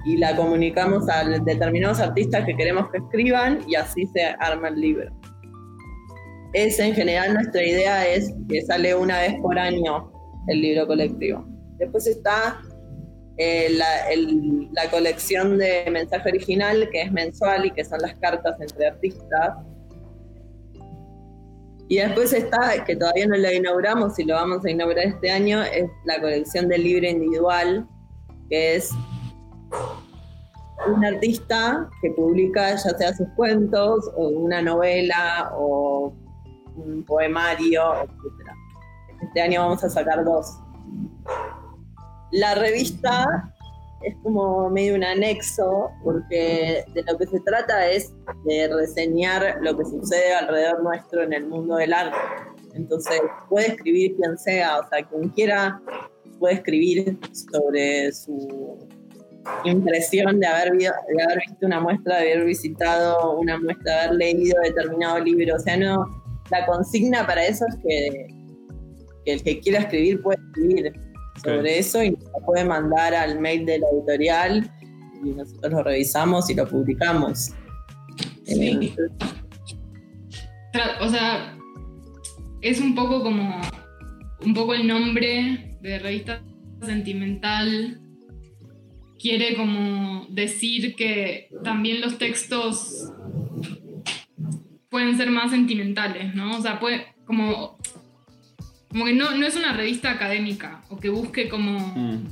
y, 0.05 0.17
la 0.17 0.35
comunicamos 0.35 1.09
a 1.09 1.23
determinados 1.23 1.99
artistas 1.99 2.45
que 2.45 2.55
queremos 2.55 2.89
que 2.91 2.99
escriban 2.99 3.59
y 3.67 3.75
así 3.75 4.05
se 4.07 4.23
arma 4.39 4.69
el 4.69 4.79
libro 4.79 5.11
es 6.53 6.79
en 6.79 6.93
general 6.93 7.33
nuestra 7.33 7.63
idea 7.63 8.07
es 8.07 8.33
que 8.49 8.61
sale 8.61 8.95
una 8.95 9.19
vez 9.19 9.35
por 9.41 9.57
año 9.57 10.11
el 10.47 10.61
libro 10.61 10.87
colectivo. 10.87 11.45
Después 11.77 12.07
está 12.07 12.59
eh, 13.37 13.69
la, 13.71 14.89
colección 14.89 15.57
de 15.57 15.85
mensaje 15.91 16.29
original, 16.29 16.89
que 16.91 17.03
es 17.03 17.11
mensual 17.11 17.65
y 17.65 17.71
que 17.71 17.85
son 17.85 17.99
las 18.01 18.17
cartas 18.19 18.59
entre 18.59 18.87
artistas. 18.87 19.57
Y 21.87 21.97
después 21.97 22.33
está, 22.33 22.83
que 22.83 22.95
todavía 22.95 23.27
no 23.27 23.35
la 23.35 23.53
inauguramos 23.53 24.17
y 24.19 24.23
lo 24.23 24.35
vamos 24.35 24.65
a 24.65 24.69
inaugurar 24.69 25.05
este 25.05 25.31
año, 25.31 25.63
es 25.63 25.89
la 26.05 26.19
colección 26.19 26.67
del 26.67 26.83
libro 26.83 27.07
individual, 27.07 27.87
que 28.49 28.75
es 28.75 28.91
un 30.87 31.05
artista 31.05 31.89
que 32.01 32.11
publica 32.11 32.71
ya 32.71 32.97
sea 32.97 33.13
sus 33.13 33.27
cuentos 33.35 34.09
o 34.15 34.27
una 34.27 34.61
novela 34.61 35.51
o 35.55 36.13
un 36.75 37.03
poemario, 37.05 38.03
etc. 38.03 38.49
Este 39.21 39.41
año 39.41 39.61
vamos 39.61 39.83
a 39.83 39.89
sacar 39.89 40.23
dos. 40.23 40.57
La 42.31 42.55
revista 42.55 43.53
es 44.01 44.15
como 44.23 44.69
medio 44.69 44.95
un 44.95 45.03
anexo, 45.03 45.89
porque 46.03 46.85
de 46.93 47.03
lo 47.03 47.17
que 47.17 47.27
se 47.27 47.39
trata 47.41 47.89
es 47.89 48.13
de 48.45 48.69
reseñar 48.73 49.57
lo 49.61 49.77
que 49.77 49.83
sucede 49.83 50.33
alrededor 50.35 50.83
nuestro 50.83 51.23
en 51.23 51.33
el 51.33 51.47
mundo 51.47 51.75
del 51.75 51.93
arte. 51.93 52.17
Entonces, 52.75 53.19
puede 53.49 53.67
escribir 53.67 54.15
quien 54.15 54.37
sea, 54.37 54.79
o 54.79 54.87
sea, 54.87 55.05
quien 55.05 55.29
quiera 55.29 55.81
puede 56.39 56.55
escribir 56.55 57.19
sobre 57.33 58.13
su 58.13 58.87
impresión 59.65 60.39
de 60.39 60.47
haber, 60.47 60.73
de 60.73 60.87
haber 60.87 61.39
visto 61.47 61.65
una 61.65 61.79
muestra, 61.79 62.19
de 62.19 62.33
haber 62.33 62.45
visitado 62.45 63.37
una 63.39 63.59
muestra, 63.59 63.93
de 63.93 63.99
haber 64.01 64.17
leído 64.17 64.61
determinado 64.61 65.19
libro. 65.19 65.55
O 65.55 65.59
sea, 65.59 65.77
no, 65.77 66.05
la 66.51 66.65
consigna 66.65 67.25
para 67.25 67.45
eso 67.45 67.65
es 67.67 67.75
que, 67.85 68.27
el 69.25 69.43
que 69.43 69.59
quiera 69.59 69.79
escribir 69.79 70.21
puede 70.21 70.39
escribir 70.47 70.93
sobre 71.43 71.77
eso 71.77 72.03
y 72.03 72.11
nos 72.11 72.21
puede 72.45 72.65
mandar 72.65 73.13
al 73.13 73.39
mail 73.39 73.65
de 73.65 73.79
la 73.79 73.87
editorial 73.89 74.71
y 75.23 75.29
nosotros 75.29 75.71
lo 75.71 75.83
revisamos 75.83 76.49
y 76.49 76.55
lo 76.55 76.67
publicamos. 76.67 77.51
Sí. 78.45 78.95
o 80.99 81.09
sea, 81.09 81.55
es 82.61 82.81
un 82.81 82.95
poco 82.95 83.21
como 83.21 83.61
un 84.43 84.53
poco 84.53 84.73
el 84.73 84.87
nombre 84.87 85.77
de 85.81 85.99
revista 85.99 86.41
sentimental 86.81 87.99
quiere 89.19 89.55
como 89.55 90.25
decir 90.29 90.95
que 90.95 91.49
también 91.63 92.01
los 92.01 92.17
textos 92.17 93.11
pueden 94.89 95.17
ser 95.17 95.29
más 95.29 95.51
sentimentales, 95.51 96.33
¿no? 96.35 96.57
O 96.57 96.61
sea, 96.61 96.79
puede, 96.79 97.07
como, 97.25 97.77
como 98.89 99.05
que 99.05 99.13
no, 99.13 99.31
no 99.35 99.45
es 99.45 99.55
una 99.55 99.73
revista 99.73 100.11
académica 100.11 100.83
o 100.89 100.97
que 100.97 101.09
busque 101.09 101.47
como, 101.47 101.79
mm. 101.79 102.27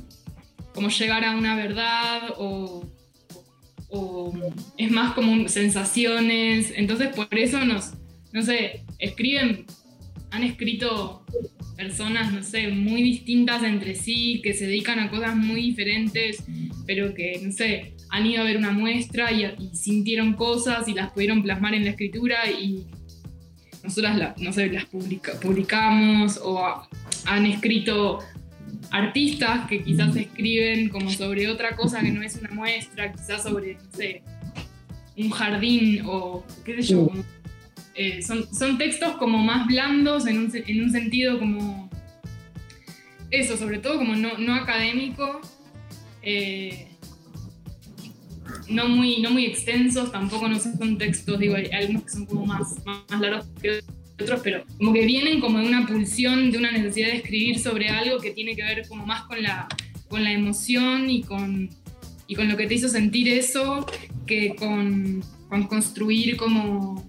como 0.74 0.88
llegar 0.88 1.24
a 1.24 1.36
una 1.36 1.54
verdad 1.54 2.34
o, 2.38 2.84
o, 3.90 4.32
es 4.76 4.90
más 4.90 5.14
como 5.14 5.48
sensaciones. 5.48 6.72
Entonces, 6.74 7.14
por 7.14 7.28
eso 7.38 7.64
nos, 7.64 7.92
no 8.32 8.42
sé, 8.42 8.84
escriben, 8.98 9.66
han 10.30 10.42
escrito 10.42 11.24
personas, 11.76 12.32
no 12.32 12.42
sé, 12.42 12.68
muy 12.68 13.02
distintas 13.02 13.62
entre 13.62 13.94
sí, 13.94 14.40
que 14.42 14.52
se 14.52 14.66
dedican 14.66 14.98
a 14.98 15.10
cosas 15.10 15.36
muy 15.36 15.62
diferentes, 15.62 16.44
pero 16.86 17.14
que, 17.14 17.40
no 17.42 17.52
sé, 17.52 17.94
han 18.10 18.26
ido 18.26 18.42
a 18.42 18.44
ver 18.44 18.56
una 18.56 18.72
muestra 18.72 19.30
y, 19.32 19.70
sintieron 19.74 20.34
cosas 20.34 20.88
y 20.88 20.94
las 20.94 21.12
pudieron 21.12 21.42
plasmar 21.42 21.74
en 21.74 21.84
la 21.84 21.90
escritura 21.90 22.50
y, 22.50 22.84
nosotras 23.82 24.34
no 24.38 24.52
sé, 24.52 24.68
las 24.70 24.86
publicamos 24.86 26.40
o 26.42 26.60
han 27.24 27.46
escrito 27.46 28.18
artistas 28.90 29.68
que 29.68 29.82
quizás 29.82 30.14
escriben 30.16 30.88
como 30.88 31.10
sobre 31.10 31.48
otra 31.48 31.76
cosa 31.76 32.00
que 32.00 32.10
no 32.10 32.22
es 32.22 32.36
una 32.36 32.50
muestra, 32.50 33.12
quizás 33.12 33.42
sobre, 33.44 33.74
no 33.74 33.92
sé, 33.92 34.22
un 35.16 35.30
jardín 35.30 36.02
o 36.06 36.44
qué 36.64 36.82
sé 36.82 36.94
yo. 36.94 37.10
Eh, 38.00 38.22
son, 38.22 38.46
son, 38.54 38.78
textos 38.78 39.16
como 39.16 39.38
más 39.38 39.66
blandos 39.66 40.28
en 40.28 40.38
un, 40.38 40.52
en 40.54 40.84
un, 40.84 40.92
sentido 40.92 41.36
como 41.40 41.90
eso, 43.32 43.56
sobre 43.56 43.80
todo 43.80 43.98
como 43.98 44.14
no, 44.14 44.38
no 44.38 44.54
académico, 44.54 45.40
eh, 46.22 46.86
no, 48.68 48.88
muy, 48.88 49.20
no 49.20 49.32
muy 49.32 49.46
extensos, 49.46 50.12
tampoco 50.12 50.46
no 50.46 50.60
son 50.60 50.96
textos, 50.96 51.40
digo, 51.40 51.56
hay 51.56 51.66
algunos 51.72 52.04
que 52.04 52.10
son 52.10 52.26
como 52.26 52.46
más, 52.46 52.76
más 52.86 53.20
largos 53.20 53.46
que 53.60 53.80
otros, 54.22 54.42
pero 54.44 54.62
como 54.76 54.92
que 54.92 55.04
vienen 55.04 55.40
como 55.40 55.58
de 55.58 55.66
una 55.66 55.84
pulsión, 55.84 56.52
de 56.52 56.58
una 56.58 56.70
necesidad 56.70 57.08
de 57.08 57.16
escribir 57.16 57.58
sobre 57.58 57.88
algo 57.88 58.20
que 58.20 58.30
tiene 58.30 58.54
que 58.54 58.62
ver 58.62 58.86
como 58.86 59.06
más 59.06 59.22
con 59.22 59.42
la, 59.42 59.66
con 60.06 60.22
la 60.22 60.30
emoción 60.30 61.10
y 61.10 61.24
con, 61.24 61.68
y 62.28 62.36
con 62.36 62.48
lo 62.48 62.56
que 62.56 62.68
te 62.68 62.74
hizo 62.74 62.88
sentir 62.88 63.26
eso, 63.26 63.84
que 64.24 64.54
con, 64.54 65.24
con 65.48 65.66
construir 65.66 66.36
como 66.36 67.08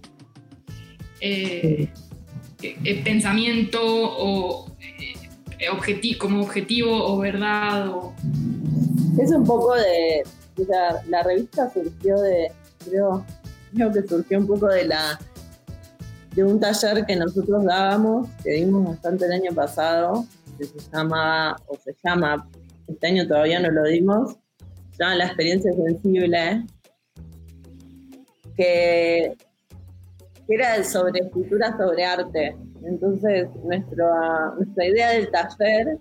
eh, 1.21 1.89
eh, 2.61 3.03
pensamiento 3.03 3.79
o 3.81 4.71
eh, 4.79 6.17
como 6.17 6.41
objetivo 6.41 6.91
o 6.91 7.17
verdad. 7.19 7.89
O... 7.89 8.13
Es 9.21 9.31
un 9.31 9.43
poco 9.43 9.75
de. 9.75 10.23
la 11.07 11.23
revista 11.23 11.71
surgió 11.73 12.19
de. 12.19 12.51
Creo, 12.85 13.25
creo 13.73 13.91
que 13.91 14.07
surgió 14.07 14.39
un 14.39 14.47
poco 14.47 14.67
de 14.67 14.85
la 14.85 15.19
de 16.35 16.43
un 16.43 16.59
taller 16.59 17.05
que 17.05 17.15
nosotros 17.15 17.65
dábamos, 17.65 18.29
que 18.43 18.51
dimos 18.51 18.85
bastante 18.85 19.25
el 19.25 19.33
año 19.33 19.51
pasado, 19.53 20.25
que 20.57 20.65
se 20.65 20.79
llama, 20.91 21.55
o 21.67 21.77
se 21.77 21.95
llama, 22.03 22.47
este 22.87 23.07
año 23.07 23.27
todavía 23.27 23.59
no 23.59 23.71
lo 23.71 23.83
dimos, 23.83 24.37
se 24.91 25.03
llama 25.03 25.15
La 25.15 25.25
experiencia 25.25 25.73
sensible, 25.73 26.65
que, 28.55 29.35
era 30.49 30.83
sobre 30.83 31.21
escultura 31.21 31.75
sobre 31.77 32.05
arte. 32.05 32.55
Entonces, 32.83 33.47
nuestra, 33.63 34.53
nuestra 34.57 34.85
idea 34.85 35.09
del 35.11 35.29
taller 35.29 35.97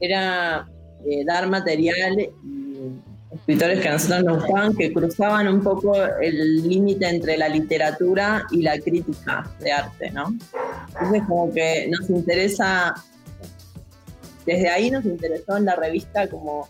era 0.00 0.68
eh, 1.06 1.24
dar 1.24 1.48
material 1.48 2.18
y 2.20 2.92
escritores 3.32 3.80
que 3.80 3.88
a 3.88 3.92
nosotros 3.92 4.24
nos 4.24 4.38
gustaban, 4.38 4.74
que 4.74 4.92
cruzaban 4.92 5.48
un 5.48 5.62
poco 5.62 5.94
el 6.20 6.68
límite 6.68 7.08
entre 7.08 7.38
la 7.38 7.48
literatura 7.48 8.44
y 8.50 8.62
la 8.62 8.78
crítica 8.78 9.48
de 9.60 9.72
arte, 9.72 10.10
¿no? 10.10 10.36
Entonces, 10.88 11.22
como 11.28 11.52
que 11.52 11.88
nos 11.88 12.10
interesa, 12.10 12.94
desde 14.44 14.68
ahí 14.68 14.90
nos 14.90 15.04
interesó 15.04 15.56
en 15.56 15.66
la 15.66 15.76
revista 15.76 16.28
como 16.28 16.68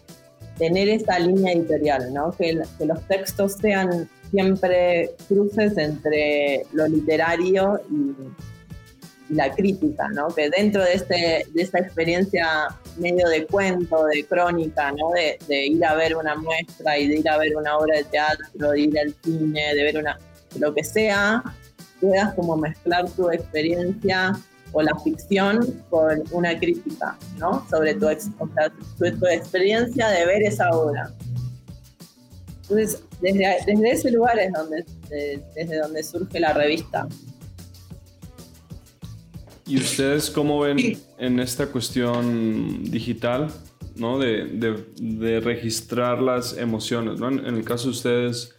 tener 0.59 0.89
esa 0.89 1.19
línea 1.19 1.53
editorial, 1.53 2.13
¿no? 2.13 2.33
Que, 2.33 2.61
que 2.79 2.87
los 2.87 3.01
textos 3.09 3.55
sean 3.55 4.09
siempre 4.33 5.15
cruces 5.29 5.77
entre 5.79 6.65
lo 6.73 6.89
literario 6.89 7.81
y, 7.91 8.15
la 9.29 9.51
crítica, 9.51 10.09
¿no? 10.15 10.29
Que 10.29 10.51
dentro 10.51 10.83
de, 10.85 10.93
este, 10.93 11.47
de 11.55 11.63
esta 11.63 11.79
experiencia 11.79 12.69
medio 12.99 13.27
de 13.29 13.47
cuento, 13.47 14.05
de 14.05 14.25
crónica, 14.25 14.93
¿no? 14.93 15.11
De, 15.11 15.39
de, 15.49 15.69
ir 15.69 15.85
a 15.87 15.95
ver 15.95 16.17
una 16.17 16.35
muestra 16.35 16.99
y 16.99 17.09
de 17.09 17.21
ir 17.21 17.29
a 17.31 17.39
ver 17.39 17.57
una 17.57 17.79
obra 17.79 17.97
de 17.97 18.05
teatro, 18.05 18.71
de 18.73 18.81
ir 18.81 18.99
al 18.99 19.15
cine, 19.23 19.75
de 19.75 19.85
ver 19.85 19.97
una, 19.97 20.19
lo 20.59 20.75
que 20.75 20.85
sea, 20.85 21.43
puedas 21.99 22.35
como 22.35 22.59
mezclar 22.59 23.09
tu 23.13 23.31
experiencia 23.31 24.39
o 24.73 24.83
la 24.83 24.95
ficción 24.99 25.83
con 25.89 26.23
una 26.33 26.59
crítica, 26.59 27.17
¿no? 27.39 27.67
Sobre 27.71 27.95
tu, 27.95 28.07
sobre 28.99 29.13
tu 29.13 29.27
experiencia 29.27 30.09
de 30.09 30.27
ver 30.27 30.43
esa 30.43 30.69
obra. 30.71 31.11
Entonces, 32.63 33.03
desde, 33.23 33.57
desde 33.67 33.91
ese 33.91 34.11
lugar 34.11 34.39
es 34.39 34.53
donde, 34.53 34.85
desde 35.55 35.79
donde 35.79 36.03
surge 36.03 36.41
la 36.41 36.53
revista. 36.53 37.07
¿Y 39.67 39.77
ustedes 39.77 40.31
cómo 40.31 40.61
ven 40.61 40.99
en 41.19 41.41
esta 41.41 41.67
cuestión 41.69 42.83
digital, 42.85 43.49
¿no? 43.95 44.19
De, 44.19 44.45
de, 45.01 45.41
registrar 45.41 46.21
las 46.21 46.59
emociones, 46.59 47.21
¿no? 47.21 47.29
En, 47.29 47.55
el 47.55 47.65
caso 47.65 47.85
de 47.85 47.91
ustedes, 47.91 48.57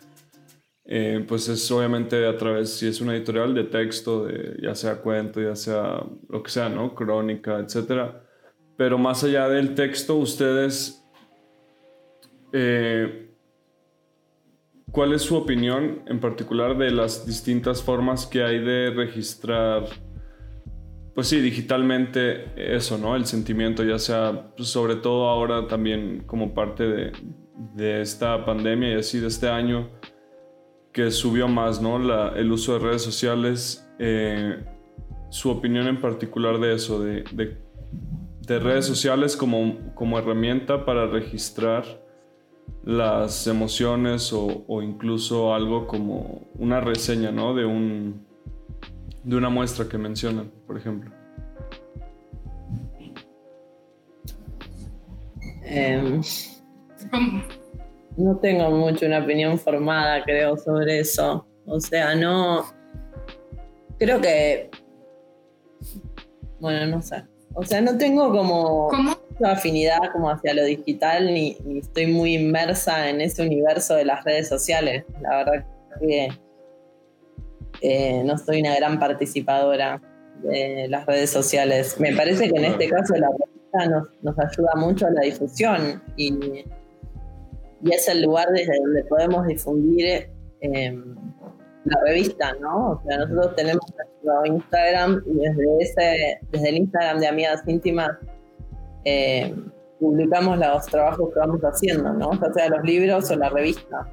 eh, 0.85 1.23
pues 1.27 1.49
es 1.49 1.69
obviamente 1.71 2.25
a 2.25 2.37
través, 2.37 2.69
si 2.71 2.87
es 2.87 3.01
una 3.01 3.15
editorial 3.15 3.53
de 3.53 3.65
texto, 3.65 4.25
de, 4.25 4.57
ya 4.61 4.73
sea 4.75 4.95
cuento, 4.95 5.41
ya 5.41 5.55
sea 5.55 6.03
lo 6.29 6.41
que 6.41 6.49
sea, 6.49 6.69
¿no? 6.69 6.95
Crónica, 6.95 7.59
etcétera. 7.59 8.23
Pero 8.77 8.97
más 8.97 9.23
allá 9.23 9.49
del 9.49 9.75
texto, 9.75 10.15
ustedes... 10.15 11.03
Eh, 12.53 13.22
¿Cuál 14.93 15.11
es 15.13 15.23
su 15.23 15.35
opinión 15.35 16.03
en 16.05 16.19
particular 16.19 16.77
de 16.77 16.91
las 16.91 17.25
distintas 17.25 17.81
formas 17.81 18.27
que 18.27 18.43
hay 18.43 18.59
de 18.59 18.91
registrar, 18.91 19.85
pues 21.15 21.25
sí, 21.25 21.41
digitalmente 21.41 22.53
eso, 22.55 22.99
¿no? 22.99 23.15
El 23.15 23.25
sentimiento, 23.25 23.83
ya 23.83 23.97
sea, 23.97 24.53
pues 24.55 24.69
sobre 24.69 24.97
todo 24.97 25.29
ahora 25.29 25.65
también 25.65 26.25
como 26.27 26.53
parte 26.53 26.83
de, 26.83 27.11
de, 27.73 28.01
esta 28.01 28.45
pandemia 28.45 28.91
y 28.91 28.99
así 28.99 29.19
de 29.19 29.29
este 29.29 29.49
año, 29.49 29.89
que 30.91 31.09
subió 31.09 31.47
más, 31.47 31.81
¿no? 31.81 31.97
La, 31.97 32.29
el 32.37 32.51
uso 32.51 32.73
de 32.73 32.85
redes 32.85 33.01
sociales. 33.01 33.89
Eh, 33.97 34.63
su 35.31 35.49
opinión 35.49 35.87
en 35.87 35.99
particular 35.99 36.59
de 36.59 36.75
eso, 36.75 37.01
de, 37.01 37.23
de, 37.31 37.57
de 38.41 38.59
redes 38.59 38.85
sociales 38.85 39.35
como, 39.35 39.95
como 39.95 40.19
herramienta 40.19 40.85
para 40.85 41.07
registrar 41.07 42.02
las 42.83 43.47
emociones 43.47 44.33
o, 44.33 44.81
incluso 44.81 45.53
algo 45.53 45.87
como 45.87 46.47
una 46.55 46.81
reseña, 46.81 47.31
¿no? 47.31 47.53
De, 47.53 47.65
un, 47.65 48.25
de 49.23 49.35
una 49.35 49.49
muestra 49.49 49.87
que 49.87 49.97
mencionan, 49.97 50.51
por 50.67 50.77
ejemplo. 50.77 51.11
Em, 55.65 56.21
no 58.17 58.37
tengo 58.37 58.69
mucho 58.69 59.05
una 59.05 59.19
opinión 59.19 59.57
formada, 59.57 60.23
creo, 60.23 60.57
sobre 60.57 60.99
eso. 60.99 61.47
O 61.65 61.79
sea, 61.79 62.15
no. 62.15 62.65
Creo 63.97 64.19
que. 64.19 64.69
Bueno, 66.59 66.85
no 66.87 67.01
sé. 67.01 67.23
O 67.53 67.63
sea, 67.63 67.81
no 67.81 67.97
tengo 67.97 68.29
como. 68.29 68.89
¿Cómo? 68.89 69.22
Afinidad 69.51 69.99
como 70.11 70.29
hacia 70.29 70.53
lo 70.53 70.63
digital 70.63 71.33
ni, 71.33 71.57
estoy 71.77 72.07
muy 72.07 72.35
inmersa 72.35 73.09
en 73.09 73.21
ese 73.21 73.41
universo 73.41 73.95
de 73.95 74.05
las 74.05 74.23
redes 74.23 74.47
sociales. 74.47 75.05
La 75.21 75.37
verdad 75.37 75.65
que 75.99 76.29
eh, 77.81 78.23
no 78.23 78.37
soy 78.37 78.61
una 78.61 78.75
gran 78.75 78.99
participadora 78.99 80.01
de 80.43 80.87
las 80.89 81.05
redes 81.05 81.29
sociales. 81.29 81.99
Me 81.99 82.15
parece 82.15 82.49
que 82.49 82.57
en 82.57 82.65
este 82.65 82.89
caso 82.89 83.15
la 83.15 83.29
revista 83.29 84.07
nos, 84.21 84.39
ayuda 84.39 84.71
mucho 84.75 85.07
a 85.07 85.11
la 85.11 85.21
difusión 85.21 86.01
y, 86.15 86.65
es 87.91 88.07
el 88.07 88.21
lugar 88.21 88.47
desde 88.53 88.77
donde 88.79 89.03
podemos 89.03 89.45
difundir 89.45 90.29
em, 90.61 91.15
la 91.83 91.99
revista, 92.05 92.53
¿no? 92.61 92.91
O 92.91 93.01
sea, 93.05 93.17
nosotros 93.17 93.55
tenemos 93.57 93.83
nuestro 94.23 94.55
Instagram 94.55 95.21
y 95.25 95.33
desde, 95.33 95.77
ese, 95.81 96.39
desde 96.51 96.69
el 96.69 96.77
Instagram 96.77 97.19
de 97.19 97.27
Amigas 97.27 97.61
Íntimas 97.67 98.11
eh, 99.05 99.53
publicamos 99.99 100.57
los 100.57 100.85
trabajos 100.87 101.33
que 101.33 101.39
vamos 101.39 101.61
haciendo, 101.61 102.13
¿no? 102.13 102.29
O 102.29 102.53
sea 102.53 102.69
los 102.69 102.83
libros 102.83 103.29
o 103.31 103.35
la 103.35 103.49
revista. 103.49 104.11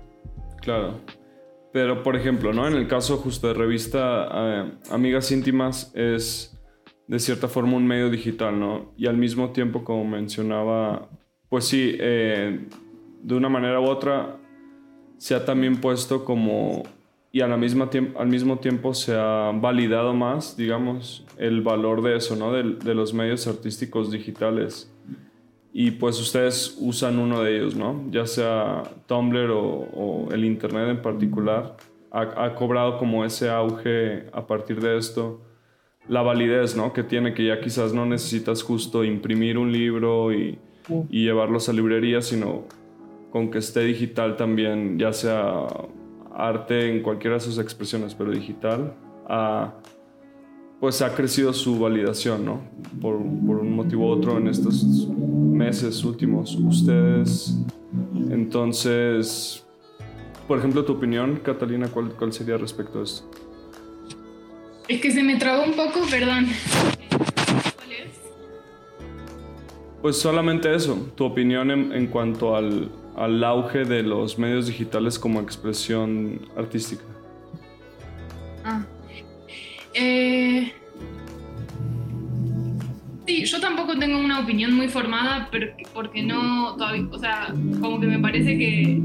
Claro. 0.60 1.00
Pero, 1.72 2.02
por 2.02 2.16
ejemplo, 2.16 2.52
¿no? 2.52 2.66
En 2.66 2.74
el 2.74 2.88
caso 2.88 3.18
justo 3.18 3.48
de 3.48 3.54
revista 3.54 4.28
eh, 4.32 4.72
Amigas 4.90 5.30
Íntimas 5.30 5.92
es 5.94 6.56
de 7.06 7.18
cierta 7.18 7.48
forma 7.48 7.76
un 7.76 7.86
medio 7.86 8.10
digital, 8.10 8.58
¿no? 8.58 8.92
Y 8.96 9.06
al 9.06 9.16
mismo 9.16 9.50
tiempo, 9.50 9.84
como 9.84 10.04
mencionaba, 10.04 11.08
pues 11.48 11.64
sí, 11.64 11.96
eh, 11.98 12.66
de 13.22 13.34
una 13.34 13.48
manera 13.48 13.80
u 13.80 13.84
otra 13.84 14.36
se 15.16 15.34
ha 15.34 15.44
también 15.44 15.80
puesto 15.80 16.24
como 16.24 16.84
y 17.32 17.42
a 17.42 17.48
la 17.48 17.56
misma 17.56 17.88
al 18.18 18.28
mismo 18.28 18.58
tiempo 18.58 18.92
se 18.92 19.14
ha 19.16 19.52
validado 19.54 20.14
más, 20.14 20.56
digamos, 20.56 21.24
el 21.38 21.60
valor 21.60 22.02
de 22.02 22.16
eso, 22.16 22.34
¿no? 22.34 22.52
De, 22.52 22.74
de, 22.74 22.94
los 22.94 23.14
medios 23.14 23.46
artísticos 23.46 24.10
digitales. 24.10 24.92
Y 25.72 25.92
pues 25.92 26.20
ustedes 26.20 26.76
usan 26.80 27.20
uno 27.20 27.42
de 27.42 27.56
ellos, 27.56 27.76
¿no? 27.76 28.04
Ya 28.10 28.26
sea 28.26 28.82
Tumblr 29.06 29.50
o, 29.52 30.28
el 30.32 30.44
Internet 30.44 30.88
en 30.88 31.02
particular, 31.02 31.76
ha, 32.10 32.44
ha, 32.44 32.54
cobrado 32.56 32.98
como 32.98 33.24
ese 33.24 33.48
auge 33.48 34.24
a 34.32 34.44
partir 34.48 34.80
de 34.80 34.98
esto, 34.98 35.40
la 36.08 36.22
validez, 36.22 36.76
¿no? 36.76 36.92
Que 36.92 37.04
tiene, 37.04 37.32
que 37.32 37.44
ya 37.44 37.60
quizás 37.60 37.94
no 37.94 38.04
necesitas 38.06 38.64
justo 38.64 39.04
imprimir 39.04 39.56
un 39.56 39.70
libro 39.70 40.32
y, 40.32 40.58
y 41.08 41.24
llevarlos 41.24 41.68
a 41.68 41.72
librería, 41.72 42.20
sino 42.20 42.64
con 43.30 43.52
que 43.52 43.58
esté 43.58 43.84
digital 43.84 44.36
también, 44.36 44.98
ya 44.98 45.12
sea 45.12 45.68
arte 46.34 46.94
en 46.94 47.02
cualquiera 47.02 47.36
de 47.36 47.40
sus 47.40 47.58
expresiones, 47.58 48.14
pero 48.14 48.30
digital, 48.30 48.94
ha, 49.28 49.74
pues 50.80 51.02
ha 51.02 51.14
crecido 51.14 51.52
su 51.52 51.78
validación, 51.78 52.44
¿no? 52.44 52.60
Por, 53.00 53.16
un 53.16 53.74
motivo 53.74 54.06
u 54.06 54.10
otro 54.10 54.38
en 54.38 54.48
estos 54.48 55.08
meses 55.08 56.04
últimos. 56.04 56.54
Ustedes, 56.56 57.58
entonces, 58.30 59.66
por 60.48 60.58
ejemplo, 60.58 60.84
tu 60.84 60.92
opinión, 60.92 61.40
Catalina, 61.42 61.88
¿cuál, 61.88 62.14
cuál 62.14 62.32
sería 62.32 62.56
respecto 62.56 63.00
a 63.00 63.04
esto? 63.04 63.30
Es 64.90 65.00
que 65.00 65.12
se 65.12 65.22
me 65.22 65.36
trabó 65.36 65.62
un 65.62 65.74
poco, 65.74 66.00
perdón. 66.10 66.48
¿Cuál 67.76 67.92
es? 67.92 68.18
Pues 70.02 70.18
solamente 70.18 70.74
eso, 70.74 71.12
tu 71.14 71.24
opinión 71.24 71.70
en, 71.70 72.06
cuanto 72.08 72.56
al, 72.56 72.90
al 73.20 73.44
auge 73.44 73.84
de 73.84 74.02
los 74.02 74.38
medios 74.38 74.66
digitales 74.66 75.18
como 75.18 75.40
expresión 75.40 76.48
artística. 76.56 77.04
Ah. 78.64 78.82
Eh, 79.92 80.72
sí, 83.26 83.44
yo 83.44 83.60
tampoco 83.60 83.98
tengo 83.98 84.18
una 84.18 84.40
opinión 84.40 84.72
muy 84.72 84.88
formada 84.88 85.50
porque 85.92 86.22
no, 86.22 86.76
todavía, 86.76 87.06
o 87.10 87.18
sea, 87.18 87.54
como 87.80 88.00
que 88.00 88.06
me 88.06 88.18
parece 88.18 88.56
que 88.56 89.00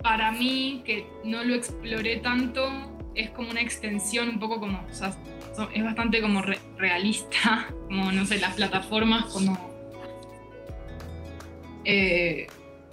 para 0.00 0.30
mí, 0.30 0.82
que 0.84 1.06
no 1.24 1.42
lo 1.42 1.54
exploré 1.54 2.18
tanto, 2.18 2.68
es 3.16 3.30
como 3.30 3.50
una 3.50 3.62
extensión 3.62 4.28
un 4.28 4.38
poco 4.38 4.60
como, 4.60 4.78
o 4.78 4.94
sea, 4.94 5.12
es 5.74 5.84
bastante 5.84 6.20
como 6.20 6.40
realista, 6.78 7.66
como, 7.88 8.12
no 8.12 8.24
sé, 8.26 8.38
las 8.38 8.54
plataformas 8.54 9.24
como... 9.24 9.69
Eh, 11.84 12.46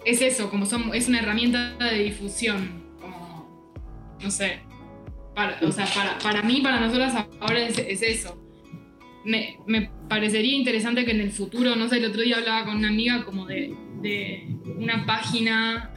es 0.06 0.22
eso, 0.22 0.50
como 0.50 0.66
son, 0.66 0.94
es 0.94 1.08
una 1.08 1.20
herramienta 1.20 1.76
de 1.78 2.04
difusión, 2.04 2.84
como, 3.02 3.76
no 4.22 4.32
sé, 4.32 4.60
para, 5.36 5.60
o 5.62 5.72
sea, 5.72 5.86
para, 5.94 6.18
para 6.20 6.42
mí, 6.44 6.62
para 6.62 6.80
nosotras 6.80 7.14
ahora 7.40 7.60
es, 7.60 7.78
eso. 8.02 8.42
Me, 9.26 9.58
me, 9.66 9.90
parecería 10.08 10.56
interesante 10.56 11.04
que 11.04 11.12
en 11.12 11.20
el 11.20 11.32
futuro, 11.32 11.76
no 11.76 11.90
sé, 11.90 11.98
el 11.98 12.06
otro 12.06 12.22
día 12.22 12.38
hablaba 12.38 12.66
con 12.66 12.78
una 12.78 12.88
amiga 12.88 13.26
como 13.26 13.46
de, 13.46 13.76
de 14.02 14.48
una 14.78 15.06
página 15.06 15.92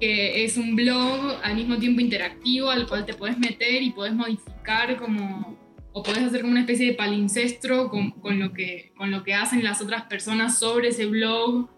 que 0.00 0.44
es 0.44 0.56
un 0.56 0.76
blog 0.76 1.40
al 1.42 1.56
mismo 1.56 1.76
tiempo 1.78 2.00
interactivo 2.00 2.70
al 2.70 2.86
cual 2.86 3.04
te 3.04 3.14
puedes 3.14 3.36
meter 3.36 3.82
y 3.82 3.90
puedes 3.90 4.14
modificar 4.14 4.96
como 4.96 5.57
o 5.98 6.02
puedes 6.02 6.22
hacer 6.22 6.42
como 6.42 6.52
una 6.52 6.60
especie 6.60 6.86
de 6.86 6.92
palincestro 6.94 7.90
con, 7.90 8.12
con, 8.12 8.38
lo 8.38 8.52
que, 8.52 8.92
con 8.96 9.10
lo 9.10 9.24
que 9.24 9.34
hacen 9.34 9.64
las 9.64 9.80
otras 9.80 10.04
personas 10.04 10.56
sobre 10.58 10.88
ese 10.88 11.06
blog. 11.06 11.68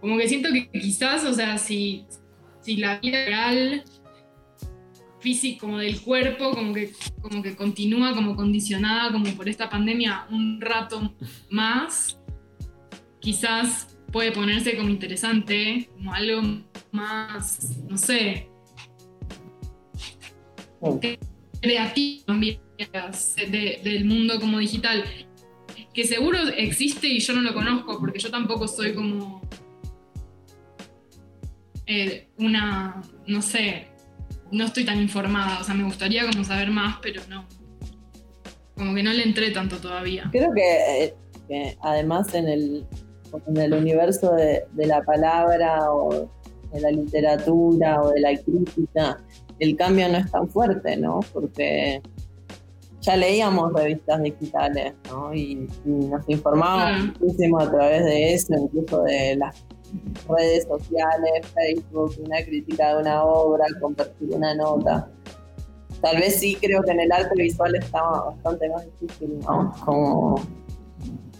Como 0.00 0.16
que 0.18 0.28
siento 0.28 0.50
que 0.52 0.70
quizás, 0.70 1.24
o 1.24 1.34
sea, 1.34 1.58
si, 1.58 2.06
si 2.60 2.76
la 2.76 3.00
vida 3.00 3.24
real 3.24 3.82
físico, 5.18 5.66
como 5.66 5.78
del 5.78 6.00
cuerpo, 6.00 6.52
como 6.52 6.72
que, 6.72 6.92
como 7.20 7.42
que 7.42 7.56
continúa 7.56 8.14
como 8.14 8.36
condicionada 8.36 9.10
como 9.10 9.28
por 9.32 9.48
esta 9.48 9.68
pandemia 9.68 10.26
un 10.30 10.60
rato 10.60 11.12
más, 11.50 12.20
quizás 13.18 13.98
puede 14.12 14.30
ponerse 14.30 14.76
como 14.76 14.90
interesante, 14.90 15.90
como 15.92 16.14
algo 16.14 16.42
más, 16.92 17.76
no 17.88 17.98
sé, 17.98 18.48
creativo 21.60 22.24
también 22.26 22.65
del 23.50 24.04
mundo 24.04 24.40
como 24.40 24.58
digital, 24.58 25.04
que 25.92 26.04
seguro 26.04 26.38
existe 26.56 27.06
y 27.06 27.20
yo 27.20 27.34
no 27.34 27.40
lo 27.40 27.54
conozco, 27.54 27.98
porque 27.98 28.18
yo 28.18 28.30
tampoco 28.30 28.68
soy 28.68 28.94
como 28.94 29.40
eh, 31.86 32.28
una, 32.38 33.00
no 33.26 33.42
sé, 33.42 33.86
no 34.50 34.64
estoy 34.64 34.84
tan 34.84 35.00
informada, 35.00 35.60
o 35.60 35.64
sea, 35.64 35.74
me 35.74 35.84
gustaría 35.84 36.26
como 36.28 36.44
saber 36.44 36.70
más, 36.70 36.98
pero 37.00 37.22
no. 37.28 37.46
Como 38.76 38.94
que 38.94 39.02
no 39.02 39.12
le 39.12 39.22
entré 39.22 39.50
tanto 39.52 39.78
todavía. 39.78 40.28
Creo 40.32 40.52
que, 40.52 41.14
eh, 41.48 41.76
además 41.80 42.34
en 42.34 42.48
el, 42.48 42.86
en 43.46 43.56
el 43.56 43.72
universo 43.72 44.34
de, 44.34 44.66
la 44.74 45.02
palabra 45.02 45.92
o 45.92 46.28
de 46.72 46.80
la 46.80 46.90
literatura 46.90 48.02
o 48.02 48.10
de 48.10 48.20
la 48.20 48.36
crítica, 48.36 49.18
el 49.60 49.76
cambio 49.76 50.08
no 50.08 50.18
es 50.18 50.30
tan 50.30 50.48
fuerte, 50.48 50.96
¿no? 50.96 51.20
Porque 51.32 52.02
ya 53.06 53.16
leíamos 53.16 53.72
revistas 53.72 54.20
digitales, 54.20 54.92
¿no? 55.08 55.32
Y, 55.32 55.68
nos 55.84 56.28
informábamos 56.28 57.18
muchísimo 57.20 57.60
a 57.60 57.70
través 57.70 58.04
de 58.04 58.34
eso, 58.34 58.54
incluso 58.54 59.02
de 59.04 59.36
las 59.36 59.64
redes 60.28 60.64
sociales, 60.64 61.46
Facebook, 61.54 62.14
una 62.24 62.42
crítica 62.44 62.94
de 62.94 63.02
una 63.02 63.24
obra, 63.24 63.64
compartir 63.80 64.30
una 64.32 64.54
nota. 64.56 65.08
Tal 66.02 66.16
vez 66.18 66.40
sí 66.40 66.58
creo 66.60 66.82
que 66.82 66.90
en 66.90 67.00
el 67.00 67.12
arte 67.12 67.30
visual 67.36 67.76
está 67.76 68.02
bastante 68.02 68.68
más 68.70 68.84
difícil, 69.00 69.38
¿no? 69.38 69.72
Como 69.84 70.40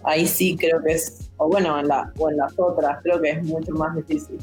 ahí 0.05 0.25
sí 0.25 0.57
creo 0.57 0.81
que 0.83 0.93
es, 0.93 1.33
o 1.39 1.49
bueno, 1.49 1.79
en, 1.81 1.89
la, 1.89 2.13
o 2.17 2.31
en 2.31 2.37
las 2.37 2.57
otras 2.59 2.99
creo 3.03 3.21
que 3.21 3.31
es 3.31 3.45
mucho 3.45 3.73
más 3.73 3.95
difícil. 3.97 4.39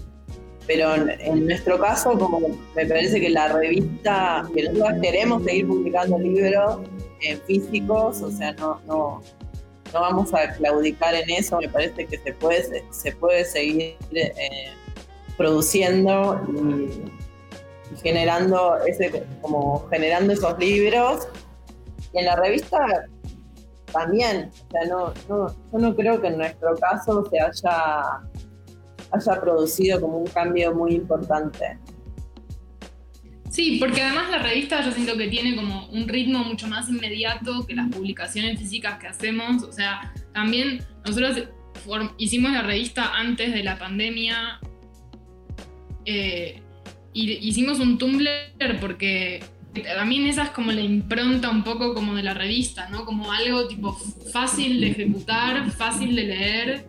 Pero 0.67 0.93
en, 0.95 1.45
nuestro 1.45 1.79
caso, 1.79 2.17
como 2.17 2.39
me 2.75 2.85
parece 2.85 3.19
que 3.19 3.29
la 3.29 3.49
revista, 3.49 4.47
que 4.53 4.63
nosotros 4.63 5.01
queremos 5.01 5.43
seguir 5.43 5.67
publicando 5.67 6.17
libros 6.19 6.79
en 7.23 7.41
físicos, 7.41 8.21
o 8.21 8.31
sea, 8.31 8.53
no, 8.53 8.81
no, 8.85 9.21
no 9.93 10.01
vamos 10.01 10.33
a 10.33 10.53
claudicar 10.53 11.13
en 11.13 11.29
eso, 11.29 11.59
me 11.59 11.69
parece 11.69 12.05
que 12.05 12.17
se 12.17 12.33
puede, 12.33 12.83
se 12.91 13.11
puede 13.13 13.45
seguir 13.45 13.95
eh, 14.11 14.71
produciendo 15.37 16.41
y, 16.49 17.11
generando 18.01 18.77
ese, 18.87 19.23
como 19.41 19.87
generando 19.89 20.33
esos 20.33 20.57
libros. 20.57 21.27
Y 22.11 22.19
en 22.19 22.25
la 22.25 22.35
revista 22.35 22.79
también, 23.91 24.51
o 24.51 24.71
sea, 24.71 24.85
no, 24.87 25.13
no, 25.29 25.55
yo 25.71 25.79
no 25.79 25.95
creo 25.95 26.19
que 26.19 26.27
en 26.27 26.37
nuestro 26.37 26.75
caso 26.77 27.25
se 27.29 27.39
haya, 27.39 28.03
haya 29.11 29.41
producido 29.41 30.01
como 30.01 30.17
un 30.17 30.27
cambio 30.27 30.73
muy 30.73 30.95
importante. 30.95 31.77
Sí, 33.53 33.77
porque 33.79 34.01
además 34.01 34.31
la 34.31 34.39
revista 34.39 34.83
yo 34.83 34.91
siento 34.91 35.15
que 35.15 35.27
tiene 35.27 35.55
como 35.55 35.85
un 35.89 36.07
ritmo 36.07 36.43
mucho 36.43 36.67
más 36.67 36.89
inmediato 36.89 37.67
que 37.67 37.75
las 37.75 37.87
publicaciones 37.87 38.57
físicas 38.57 38.97
que 38.97 39.05
hacemos. 39.05 39.61
O 39.61 39.71
sea, 39.71 40.11
también 40.33 40.83
nosotros 41.05 41.49
hicimos 42.17 42.51
la 42.51 42.63
revista 42.63 43.13
antes 43.13 43.53
de 43.53 43.63
la 43.63 43.77
pandemia 43.77 44.59
eh, 46.03 46.63
y 47.13 47.47
hicimos 47.47 47.79
un 47.79 47.99
Tumblr 47.99 48.79
porque 48.81 49.43
también 49.95 50.25
esa 50.25 50.45
es 50.45 50.49
como 50.49 50.71
la 50.71 50.81
impronta 50.81 51.51
un 51.51 51.63
poco 51.63 51.93
como 51.93 52.15
de 52.15 52.23
la 52.23 52.33
revista, 52.33 52.89
¿no? 52.89 53.05
Como 53.05 53.31
algo 53.31 53.67
tipo 53.67 53.93
fácil 54.31 54.81
de 54.81 54.87
ejecutar, 54.87 55.69
fácil 55.69 56.15
de 56.15 56.23
leer, 56.23 56.87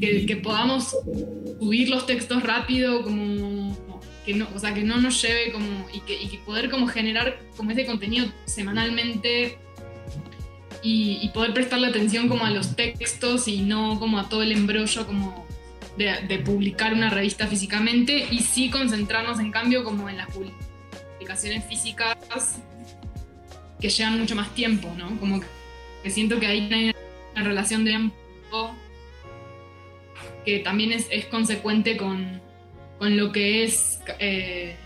que, 0.00 0.24
que 0.24 0.36
podamos 0.36 0.96
subir 1.60 1.90
los 1.90 2.06
textos 2.06 2.42
rápido, 2.42 3.02
como 3.02 3.76
o 4.54 4.58
sea, 4.58 4.74
que 4.74 4.82
no 4.82 4.98
nos 4.98 5.20
lleve 5.22 5.52
como, 5.52 5.86
y 5.92 6.00
que, 6.00 6.38
poder 6.44 6.70
como 6.70 6.86
generar 6.86 7.40
como 7.56 7.70
ese 7.70 7.86
contenido 7.86 8.26
semanalmente 8.44 9.58
y, 10.82 11.28
poder 11.34 11.52
prestarle 11.54 11.88
atención 11.88 12.28
como 12.28 12.44
a 12.44 12.50
los 12.50 12.76
textos 12.76 13.48
y 13.48 13.62
no 13.62 13.98
como 13.98 14.18
a 14.18 14.28
todo 14.28 14.42
el 14.42 14.52
embrollo 14.52 15.06
como 15.06 15.46
de, 15.96 16.38
publicar 16.44 16.92
una 16.92 17.10
revista 17.10 17.46
físicamente 17.46 18.26
y 18.30 18.40
sí 18.40 18.70
concentrarnos 18.70 19.40
en 19.40 19.50
cambio 19.50 19.84
como 19.84 20.08
en 20.08 20.18
las 20.18 20.28
publicaciones 20.28 21.64
físicas 21.64 22.16
que 23.80 23.88
llevan 23.88 24.18
mucho 24.18 24.34
más 24.34 24.54
tiempo, 24.54 24.92
¿no? 24.96 25.18
Como 25.20 25.40
que, 25.40 26.10
siento 26.10 26.38
que 26.38 26.46
hay 26.46 26.66
una, 27.34 27.44
relación 27.44 27.84
de 27.84 27.90
tiempo 27.90 28.74
que 30.44 30.58
también 30.60 30.92
es 30.92 31.26
consecuente 31.26 31.96
con, 31.96 32.40
con 32.98 33.16
lo 33.16 33.32
que 33.32 33.64
es 33.64 34.00
eh, 34.18 34.76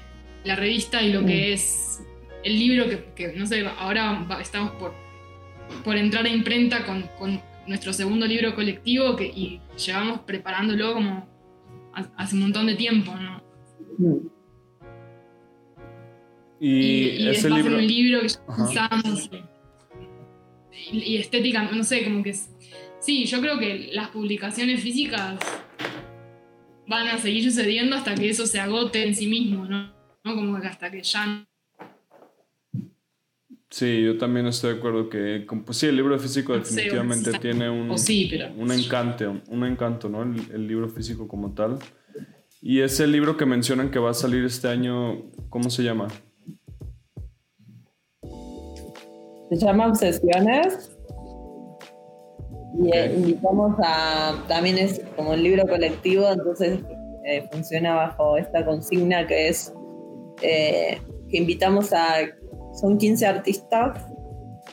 la 0.44 0.57
revista 0.57 1.03
y 1.03 1.12
lo 1.12 1.20
que 1.20 1.51
mm. 1.51 1.53
es 1.55 2.03
el 2.44 2.59
libro, 2.59 2.87
que, 3.14 3.33
no 3.37 3.46
sé, 3.46 3.66
ahora 3.79 4.27
estamos 4.40 4.72
por, 4.72 4.92
por 5.85 5.96
entrar 5.96 6.25
a 6.25 6.29
imprenta 6.29 6.85
con, 6.85 7.40
nuestro 7.66 7.92
segundo 7.92 8.27
libro 8.27 8.57
colectivo 8.57 9.14
que, 9.14 9.27
y 9.27 9.61
llevamos 9.87 10.20
preparándolo 10.20 10.94
como 10.94 11.29
hace 12.16 12.35
un 12.35 12.42
montón 12.42 12.66
de 12.66 12.75
tiempo, 12.75 13.14
¿no? 13.14 13.42
Mm. 13.98 14.27
Y, 16.61 17.29
ese 17.29 17.48
es 17.48 17.55
libro... 17.55 17.77
un 17.77 17.87
libro 17.87 18.20
que 18.20 18.27
usamos 18.27 19.31
y, 20.92 20.98
y, 20.98 21.16
estética, 21.16 21.62
no 21.62 21.85
sé, 21.85 22.05
como 22.05 22.22
que... 22.22 22.35
Sí, 23.01 23.25
yo 23.27 23.40
creo 23.40 23.59
que 23.59 23.90
las 23.92 24.09
publicaciones 24.09 24.81
físicas 24.81 25.38
van 26.92 27.09
a 27.09 27.18
seguir 27.18 27.42
sucediendo 27.44 27.96
hasta 27.96 28.14
que 28.14 28.28
eso 28.28 28.46
se 28.46 28.61
agote 28.61 29.07
en 29.07 29.14
sí 29.14 29.26
mismo, 29.26 29.64
¿no? 29.64 29.92
Como 30.22 30.61
que 30.61 30.66
hasta 30.68 30.90
que 30.90 31.02
ya... 31.02 31.46
Sí, 33.70 34.02
yo 34.05 34.18
también 34.18 34.46
estoy 34.46 34.74
de 34.74 34.78
acuerdo 34.78 35.09
que, 35.09 35.46
pues 35.64 35.78
sí, 35.78 35.87
el 35.87 35.96
libro 35.96 36.18
físico 36.18 36.52
definitivamente 36.52 37.33
tiene 37.38 37.70
un, 37.70 37.90
un 37.90 38.70
encanto, 38.70 39.40
un 39.48 39.64
encanto, 39.64 40.11
¿no? 40.11 40.22
El, 40.22 40.66
libro 40.66 40.90
físico 40.90 41.26
como 41.26 41.55
tal. 41.55 41.78
Y 42.61 42.81
ese 42.81 43.07
libro 43.07 43.38
que 43.38 43.46
mencionan 43.46 43.90
que 43.90 43.98
va 43.98 44.11
a 44.11 44.14
salir 44.14 44.44
este 44.44 44.68
año, 44.68 45.22
¿cómo 45.48 45.70
se 45.70 45.83
llama? 45.83 46.09
Se 49.48 49.57
llama 49.57 49.87
Obsesiones. 49.87 50.91
Y 52.78 52.96
eh, 52.96 53.12
invitamos 53.16 53.76
a, 53.82 54.35
también 54.48 54.78
es 54.78 55.00
como 55.16 55.30
un 55.32 55.42
libro 55.42 55.66
colectivo, 55.66 56.30
entonces 56.30 56.80
eh, 57.24 57.46
funciona 57.52 57.94
bajo 57.94 58.37
esta 58.37 58.64
consigna 58.64 59.26
que 59.26 59.48
es 59.48 59.72
que 60.40 60.98
invitamos 61.30 61.92
a, 61.92 62.16
son 62.74 62.98
15 62.98 63.26
artistas, 63.26 64.06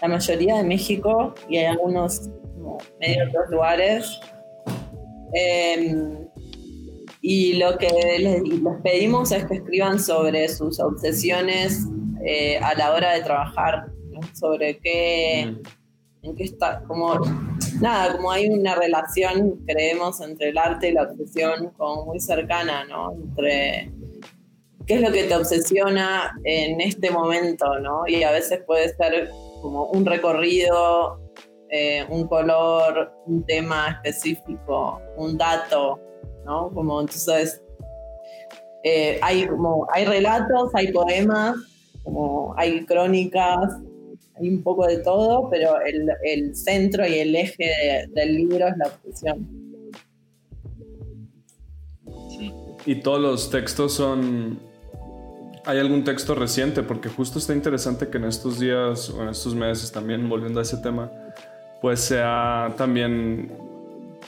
la 0.01 0.07
mayoría 0.07 0.57
de 0.57 0.63
México 0.63 1.35
y 1.47 1.57
hay 1.57 1.65
algunos 1.65 2.29
medio 2.99 3.27
otros 3.27 3.49
lugares. 3.49 4.19
Em, 5.33 6.27
y 7.21 7.53
lo 7.53 7.77
que 7.77 7.89
les, 8.19 8.41
pedimos 8.83 9.31
es 9.31 9.45
que 9.45 9.55
escriban 9.55 9.99
sobre 9.99 10.47
sus 10.47 10.79
obsesiones 10.79 11.85
eh, 12.25 12.57
a 12.57 12.73
la 12.75 12.93
hora 12.93 13.13
de 13.13 13.21
trabajar, 13.21 13.91
sobre 14.33 14.77
qué, 14.79 15.51
mm. 15.51 16.25
en 16.25 16.35
qué 16.35 16.43
está, 16.43 16.83
como 16.87 17.13
nada, 17.79 18.13
como 18.13 18.31
hay 18.31 18.49
una 18.49 18.75
relación, 18.75 19.57
creemos, 19.65 20.21
entre 20.21 20.49
el 20.49 20.57
arte 20.57 20.89
y 20.89 20.91
la 20.93 21.03
obsesión 21.03 21.71
como 21.77 22.05
muy 22.05 22.19
cercana, 22.19 22.85
¿no? 22.85 23.13
Entre 23.13 23.91
qué 24.85 24.95
es 24.95 25.01
lo 25.01 25.11
que 25.11 25.23
te 25.23 25.35
obsesiona 25.35 26.35
en 26.43 26.81
este 26.81 27.11
momento, 27.11 27.79
¿no? 27.79 28.07
Y 28.07 28.23
a 28.23 28.31
veces 28.31 28.61
puede 28.65 28.89
ser 28.95 29.29
como 29.61 29.85
un 29.85 30.05
recorrido, 30.05 31.19
eh, 31.69 32.05
un 32.09 32.27
color, 32.27 33.11
un 33.27 33.45
tema 33.45 33.89
específico, 33.89 35.01
un 35.17 35.37
dato, 35.37 35.99
¿no? 36.45 36.71
Como 36.71 37.01
entonces 37.01 37.61
eh, 38.83 39.19
hay 39.21 39.45
como 39.45 39.85
hay 39.93 40.05
relatos, 40.05 40.71
hay 40.73 40.91
poemas, 40.91 41.55
como 42.03 42.55
hay 42.57 42.85
crónicas, 42.85 43.77
hay 44.39 44.49
un 44.49 44.63
poco 44.63 44.87
de 44.87 44.97
todo, 44.99 45.49
pero 45.49 45.75
el, 46.23 46.55
centro 46.55 47.05
y 47.07 47.15
el 47.15 47.35
eje 47.35 48.07
del 48.13 48.35
libro 48.35 48.67
es 48.67 48.77
la 48.77 48.87
obsesión. 48.87 49.47
Y 52.85 52.95
todos 53.01 53.21
los 53.21 53.49
textos 53.49 53.93
son 53.93 54.59
¿Hay 55.65 55.77
algún 55.77 56.03
texto 56.03 56.33
reciente? 56.33 56.81
Porque 56.81 57.09
justo 57.09 57.37
está 57.37 57.53
interesante 57.53 58.07
que 58.07 58.17
en 58.17 58.23
estos 58.23 58.59
días 58.59 59.09
o 59.11 59.21
en 59.21 59.29
estos 59.29 59.53
meses 59.53 59.91
también, 59.91 60.27
volviendo 60.27 60.59
a 60.59 60.63
ese 60.63 60.77
tema, 60.77 61.11
pues 61.81 61.99
se 61.99 62.19
ha 62.23 62.73
también 62.75 63.51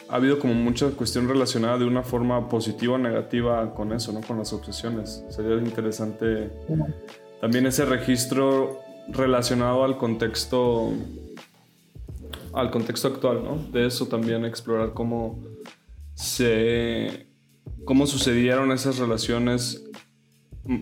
ha 0.08 0.18
habido 0.18 0.40
como 0.40 0.54
mucha 0.54 0.90
cuestión 0.90 1.28
relacionada 1.28 1.78
de 1.78 1.86
una 1.86 2.04
forma 2.04 2.50
positiva 2.50 2.96
o 2.96 2.98
negativa 2.98 3.74
con 3.74 3.94
eso, 3.94 4.12
¿no? 4.12 4.22
Con 4.22 4.38
las 4.38 4.52
obsesiones. 4.52 5.24
Sería 5.30 5.56
interesante 5.56 6.50
también 7.40 7.66
ese 7.66 7.86
registro 7.86 8.82
relacionado 9.10 9.84
al 9.84 9.98
contexto 9.98 10.94
al 12.54 12.70
contexto 12.70 13.08
actual, 13.08 13.44
¿no? 13.44 13.58
De 13.72 13.86
eso 13.86 14.08
también 14.08 14.46
explorar 14.46 14.94
cómo 14.94 15.40
se 16.14 17.28
cómo 17.86 18.06
sucedieron 18.06 18.72
esas 18.72 18.98
relaciones 19.00 19.84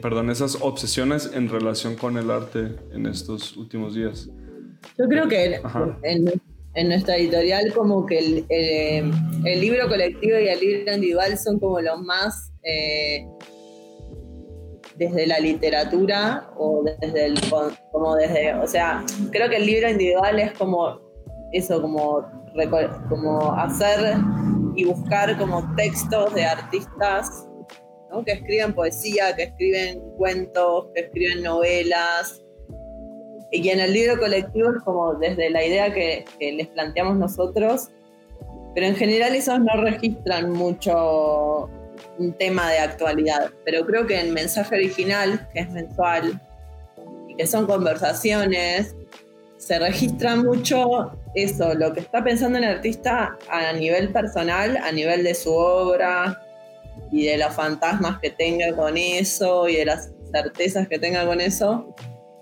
perdón, 0.02 0.30
esas 0.30 0.58
obsesiones 0.62 1.32
en 1.34 1.50
relación 1.50 1.96
con 1.96 2.18
el 2.18 2.30
arte 2.32 2.76
en 2.92 3.06
estos 3.06 3.56
últimos 3.56 3.96
días. 3.96 4.30
Yo 4.98 5.08
creo 5.08 5.28
que 5.28 5.62
en, 6.04 6.88
nuestra 6.88 7.18
editorial 7.18 7.74
como 7.74 8.06
que 8.06 8.20
el, 8.20 8.46
el, 8.50 9.62
libro 9.62 9.88
colectivo 9.88 10.38
y 10.38 10.48
el 10.48 10.60
libro 10.60 10.94
individual 10.94 11.38
son 11.38 11.60
como 11.60 11.80
los 11.82 12.02
más 12.02 12.52
eh, 12.64 13.26
desde 15.00 15.26
la 15.26 15.40
literatura 15.40 16.52
o 16.58 16.84
desde 17.02 17.26
el 17.26 17.40
como 17.92 18.16
desde 18.16 18.54
o 18.54 18.68
sea 18.68 19.04
creo 19.32 19.50
que 19.50 19.56
el 19.56 19.66
libro 19.66 19.90
individual 19.90 20.40
es 20.40 20.52
como 20.54 21.00
eso 21.54 21.82
como 21.82 22.26
como 23.10 23.54
hacer 23.54 24.18
y 24.76 24.86
buscar 24.86 25.38
como 25.38 25.64
textos 25.76 26.34
de 26.36 26.46
artistas 26.46 27.50
que 28.26 28.32
escriben 28.34 28.74
poesía, 28.74 29.36
que 29.36 29.44
escriben 29.44 30.02
cuentos, 30.18 30.88
que 30.94 31.02
escriben 31.02 31.44
novelas. 31.44 32.42
Y 33.52 33.68
en 33.70 33.80
el 33.80 33.94
libro 33.94 34.20
colectivo 34.20 34.70
es 34.76 34.84
como 34.84 35.16
desde 35.16 35.50
la 35.50 35.64
idea 35.66 35.94
que, 35.94 36.26
les 36.40 36.68
planteamos 36.68 37.18
nosotros, 37.18 37.90
pero 38.76 38.88
en 38.88 38.96
general 38.96 39.36
esos 39.36 39.60
no 39.60 39.74
registran 39.82 40.52
mucho 40.52 41.70
un 42.20 42.34
tema 42.34 42.70
de 42.70 42.80
actualidad. 42.80 43.50
Pero 43.66 43.86
creo 43.86 44.06
que 44.06 44.20
en 44.20 44.34
mensaje 44.34 44.76
original, 44.76 45.48
que 45.54 45.62
es 45.62 45.70
mensual, 45.72 46.40
y 47.28 47.36
que 47.36 47.48
son 47.48 47.66
conversaciones, 47.66 48.96
se 49.58 49.80
registra 49.80 50.36
mucho 50.36 51.12
eso, 51.34 51.74
lo 51.74 51.94
que 51.94 52.02
está 52.02 52.24
pensando 52.24 52.60
el 52.60 52.64
artista 52.66 53.38
a 53.50 53.74
nivel 53.74 54.12
personal, 54.12 54.78
a 54.78 54.92
nivel 54.92 55.24
de 55.24 55.34
su 55.34 55.54
obra, 55.54 56.46
y 57.12 57.26
de 57.26 57.38
los 57.38 57.54
fantasmas 57.54 58.20
que 58.20 58.30
tenga 58.30 58.76
con 58.76 58.98
eso 58.98 59.68
y 59.68 59.78
de 59.78 59.86
las 59.86 60.12
certezas 60.32 60.88
que 60.88 61.00
tenga 61.00 61.26
con 61.26 61.42
eso. 61.42 61.96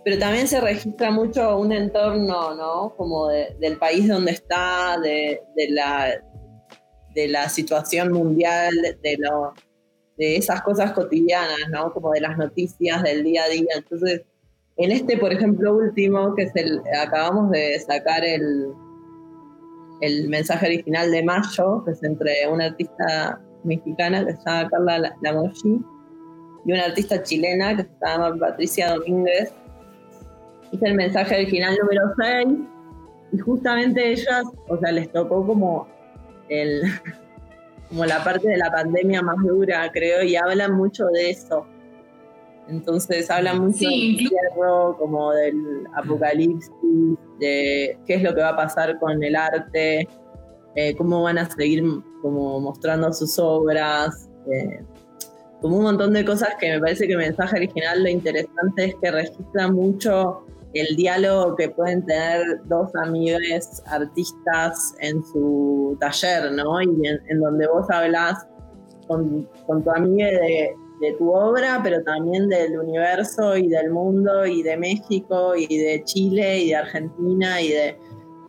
Pero 0.04 0.20
también 0.20 0.48
se 0.48 0.62
registra 0.62 1.12
mucho 1.12 1.58
un 1.58 1.72
entorno, 1.72 2.56
¿no? 2.56 2.94
Como 2.96 3.28
del 3.28 3.78
país 3.78 4.08
donde 4.08 4.32
está, 4.32 4.98
de, 5.02 5.42
la, 5.70 6.22
de 7.14 7.28
la 7.28 7.50
situación 7.50 8.14
mundial, 8.14 8.74
de, 9.02 9.18
lo, 9.20 9.54
de 10.18 10.38
esas 10.38 10.62
cosas 10.62 10.92
cotidianas, 10.94 11.70
¿no? 11.70 11.94
Como 11.94 12.12
de 12.12 12.22
las 12.22 12.38
noticias 12.38 13.04
del 13.04 13.24
día 13.24 13.44
a 13.44 13.50
día. 13.50 13.68
Entonces, 13.76 14.24
en 14.78 14.92
este, 14.92 15.18
por 15.18 15.32
ejemplo, 15.32 15.76
último, 15.76 16.34
que 16.36 16.44
es 16.44 16.52
el, 16.56 16.82
acabamos 17.02 17.52
de 17.52 17.80
sacar 17.80 18.24
el, 18.24 18.74
el 20.02 20.30
mensaje 20.30 20.68
original 20.68 21.12
de 21.12 21.24
Mayo, 21.24 21.84
que 21.84 21.92
es 21.92 22.04
entre 22.04 22.48
un 22.52 22.62
artista 22.62 23.42
mexicana 23.64 24.26
que 24.26 24.34
se 24.34 24.44
llama 24.46 24.70
Carla 24.70 25.16
Lamochi 25.22 25.82
y 26.66 26.72
una 26.72 26.86
artista 26.86 27.22
chilena 27.24 27.76
que 27.76 27.84
se 27.84 27.90
llama 28.06 28.36
Patricia 28.40 28.94
Domínguez. 28.94 29.52
Es 30.72 30.82
el 30.82 30.96
mensaje 30.96 31.36
original 31.36 31.78
número 31.82 32.02
6 32.20 32.48
y 33.34 33.38
justamente 33.40 34.12
ellas, 34.12 34.44
o 34.68 34.78
sea, 34.78 34.92
les 34.92 35.12
tocó 35.12 35.46
como 35.46 35.88
el 36.50 36.84
como 37.90 38.06
la 38.06 38.24
parte 38.24 38.48
de 38.50 38.58
la 38.58 38.72
pandemia 38.72 39.22
más 39.22 39.38
dura, 39.44 39.90
creo, 39.92 40.24
y 40.24 40.36
hablan 40.36 40.76
mucho 40.76 41.06
de 41.08 41.30
eso. 41.30 41.66
Entonces 42.68 43.30
hablan 43.32 43.60
mucho 43.60 43.88
del 43.88 44.18
cierro, 44.18 44.98
como 44.98 45.32
del 45.32 45.88
apocalipsis, 45.96 46.72
de 47.40 47.98
qué 48.06 48.16
es 48.16 48.24
lo 48.24 48.36
que 48.36 48.42
va 48.42 48.50
a 48.50 48.56
pasar 48.58 49.00
con 49.00 49.24
el 49.24 49.36
arte, 49.36 50.08
eh, 50.76 50.96
cómo 50.98 51.24
van 51.24 51.38
a 51.38 51.50
seguir 51.50 51.84
como 52.22 52.60
mostrando 52.60 53.14
sus 53.14 53.40
obras, 53.40 54.30
eh, 54.52 54.84
como 55.62 55.78
un 55.78 55.84
montón 55.84 56.14
de 56.14 56.26
cosas 56.26 56.56
que 56.60 56.72
me 56.72 56.80
parece 56.80 57.08
que 57.08 57.14
el 57.14 57.20
mensaje 57.20 57.56
original 57.56 58.04
lo 58.04 58.10
interesante 58.10 58.86
es 58.86 58.96
que 59.02 59.12
registra 59.12 59.72
mucho 59.72 60.46
el 60.80 60.96
diálogo 60.96 61.56
que 61.56 61.70
pueden 61.70 62.06
tener 62.06 62.62
dos 62.66 62.90
amigos 62.96 63.42
artistas 63.86 64.96
en 65.00 65.24
su 65.26 65.98
taller, 66.00 66.52
¿no? 66.54 66.82
Y 66.82 67.08
en, 67.08 67.40
donde 67.40 67.68
vos 67.68 67.86
hablas 67.90 68.48
con, 69.08 69.48
tu 69.68 69.92
amiga 69.92 70.28
de, 70.28 70.76
tu 71.18 71.32
obra, 71.32 71.80
pero 71.84 72.02
también 72.04 72.50
del 72.50 72.80
universo 72.80 73.56
y 73.56 73.68
del 73.68 73.92
mundo 73.92 74.46
y 74.46 74.64
de 74.64 74.78
México 74.78 75.56
y 75.56 75.68
de 75.78 76.04
Chile 76.06 76.60
y 76.60 76.70
de 76.70 76.76
Argentina 76.76 77.62
y 77.62 77.70
de 77.70 77.98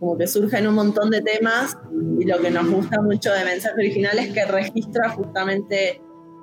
como 0.00 0.16
que 0.16 0.26
surgen 0.26 0.66
un 0.66 0.74
montón 0.74 1.10
de 1.10 1.20
temas 1.20 1.76
y 2.18 2.24
lo 2.24 2.38
que 2.38 2.50
nos 2.50 2.70
gusta 2.70 3.02
mucho 3.02 3.32
de 3.32 3.44
Mensaje 3.44 3.74
Original 3.74 4.18
es 4.18 4.32
que 4.32 4.44
registra 4.46 5.10
justamente 5.10 6.00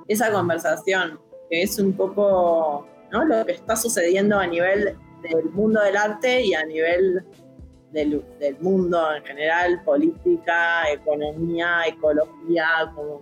esa 0.07 0.31
conversación, 0.31 1.19
que 1.49 1.63
es 1.63 1.79
un 1.79 1.93
poco 1.93 2.85
lo 3.11 3.45
que 3.45 3.53
está 3.53 3.75
sucediendo 3.75 4.37
a 4.37 4.45
nivel 4.45 4.97
del 5.29 5.45
mundo 5.51 5.81
del 5.81 5.97
arte 5.97 6.41
y 6.41 6.53
a 6.53 6.65
nivel 6.65 7.23
del, 7.95 8.57
mundo 8.59 9.15
en 9.15 9.23
general, 9.23 9.81
política, 9.83 10.91
economía, 10.91 11.83
ecología, 11.87 12.91
como... 12.93 13.21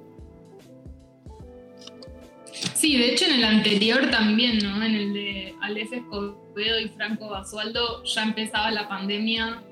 Sí, 2.74 2.98
de 2.98 3.12
hecho 3.12 3.26
en 3.26 3.34
el 3.34 3.44
anterior 3.44 4.10
también, 4.10 4.58
¿no? 4.60 4.84
En 4.84 4.96
el 4.96 5.14
de 5.14 5.56
Aleph 5.62 5.94
Escobedo 5.94 6.80
y 6.80 6.90
Franco 6.90 7.30
Basualdo 7.30 8.04
ya 8.04 8.24
empezaba 8.24 8.72
la 8.72 8.88
pandemia 8.88 9.64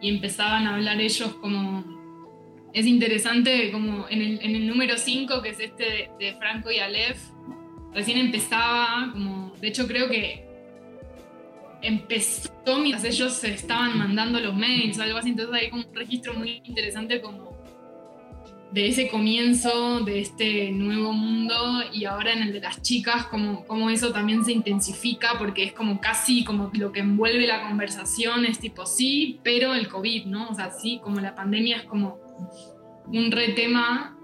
y 0.00 0.08
empezaban 0.08 0.66
a 0.66 0.76
hablar 0.76 1.00
ellos 1.00 1.34
como... 1.34 2.00
Es 2.72 2.86
interesante 2.86 3.70
como 3.70 4.08
en 4.08 4.22
el, 4.40 4.66
número 4.66 4.96
5, 4.96 5.42
que 5.42 5.50
es 5.50 5.60
este 5.60 6.10
de, 6.18 6.34
Franco 6.38 6.70
y 6.70 6.78
Aleph, 6.78 7.20
recién 7.92 8.16
empezaba, 8.16 9.10
como, 9.12 9.52
de 9.60 9.68
hecho 9.68 9.86
creo 9.86 10.08
que 10.08 10.51
empezó 11.82 12.50
mientras 12.80 13.04
ellos 13.04 13.32
se 13.34 13.52
estaban 13.52 13.98
mandando 13.98 14.40
los 14.40 14.54
mails 14.54 14.98
o 14.98 15.02
algo 15.02 15.18
así, 15.18 15.30
entonces 15.30 15.54
hay 15.54 15.70
como 15.70 15.84
un 15.86 15.94
registro 15.94 16.34
muy 16.34 16.62
interesante 16.64 17.20
como 17.20 17.52
de 18.72 18.88
ese 18.88 19.08
comienzo 19.08 20.00
de 20.00 20.20
este 20.20 20.70
nuevo 20.70 21.12
mundo 21.12 21.82
y 21.92 22.06
ahora 22.06 22.32
en 22.32 22.42
el 22.42 22.52
de 22.54 22.60
las 22.60 22.80
chicas, 22.80 23.26
como, 23.26 23.66
como 23.66 23.90
eso 23.90 24.12
también 24.12 24.44
se 24.44 24.52
intensifica 24.52 25.38
porque 25.38 25.64
es 25.64 25.72
como 25.74 26.00
casi 26.00 26.42
como 26.42 26.70
lo 26.72 26.90
que 26.90 27.00
envuelve 27.00 27.46
la 27.46 27.68
conversación 27.68 28.46
es 28.46 28.58
tipo 28.58 28.86
sí, 28.86 29.40
pero 29.42 29.74
el 29.74 29.88
COVID, 29.88 30.24
¿no? 30.24 30.48
O 30.48 30.54
sea, 30.54 30.70
sí, 30.70 31.00
como 31.02 31.20
la 31.20 31.34
pandemia 31.34 31.76
es 31.76 31.84
como 31.84 32.18
un 33.06 33.30
re 33.30 33.48
tema. 33.48 34.16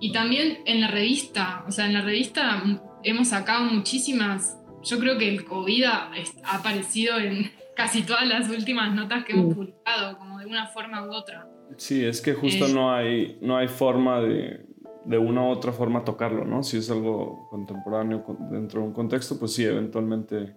Y 0.00 0.12
también 0.12 0.58
en 0.66 0.80
la 0.80 0.88
revista, 0.88 1.64
o 1.66 1.70
sea, 1.70 1.86
en 1.86 1.94
la 1.94 2.02
revista 2.02 2.62
hemos 3.02 3.28
sacado 3.28 3.64
muchísimas, 3.64 4.58
yo 4.86 4.98
creo 4.98 5.18
que 5.18 5.28
el 5.28 5.44
COVID 5.44 5.84
ha, 5.84 6.10
ha 6.44 6.56
aparecido 6.56 7.18
en 7.18 7.50
casi 7.74 8.02
todas 8.02 8.26
las 8.26 8.48
últimas 8.48 8.94
notas 8.94 9.24
que 9.24 9.32
hemos 9.32 9.54
publicado, 9.54 10.18
como 10.18 10.38
de 10.38 10.46
una 10.46 10.66
forma 10.68 11.06
u 11.06 11.12
otra. 11.12 11.48
Sí, 11.76 12.04
es 12.04 12.20
que 12.20 12.32
justo 12.32 12.68
no, 12.68 12.92
hay, 12.92 13.38
no 13.42 13.56
hay 13.56 13.68
forma 13.68 14.20
de, 14.20 14.64
de 15.04 15.18
una 15.18 15.42
u 15.42 15.50
otra 15.50 15.72
forma 15.72 16.04
tocarlo, 16.04 16.44
¿no? 16.44 16.62
Si 16.62 16.78
es 16.78 16.90
algo 16.90 17.48
contemporáneo 17.50 18.24
dentro 18.50 18.80
de 18.80 18.86
un 18.88 18.92
contexto, 18.92 19.38
pues 19.38 19.52
sí, 19.52 19.64
eventualmente. 19.64 20.54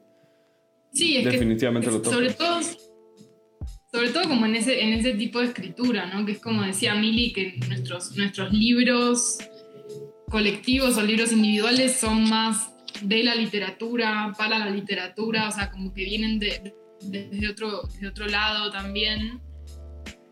Sí, 0.94 1.22
definitivamente 1.24 1.92
lo 1.92 2.02
tocas. 2.02 2.14
Sobre 2.14 2.34
todo, 2.34 2.60
sobre 3.92 4.10
todo 4.10 4.30
como 4.30 4.46
en 4.46 4.56
ese, 4.56 4.82
en 4.82 4.94
ese 4.94 5.14
tipo 5.14 5.40
de 5.40 5.46
escritura, 5.46 6.06
¿no? 6.06 6.26
Que 6.26 6.34
es 6.34 6.40
como 6.40 6.64
decía 6.64 6.96
Mili, 6.96 7.34
que 7.34 7.60
nuestros, 7.68 8.16
nuestros 8.16 8.54
libros 8.54 9.40
colectivos 10.30 10.98
o 10.98 11.02
libros 11.02 11.32
individuales 11.32 12.00
son 12.00 12.30
más 12.30 12.72
de 13.02 13.24
la 13.24 13.36
literatura, 13.36 14.34
para 14.38 14.60
la 14.60 14.70
literatura, 14.70 15.48
o 15.48 15.52
sea, 15.52 15.72
como 15.72 15.94
que 15.94 16.04
vienen 16.04 16.40
de, 16.40 16.74
desde 17.02 17.48
otro, 17.50 17.84
de 18.00 18.08
otro 18.08 18.28
lado 18.28 18.72
también. 18.72 19.42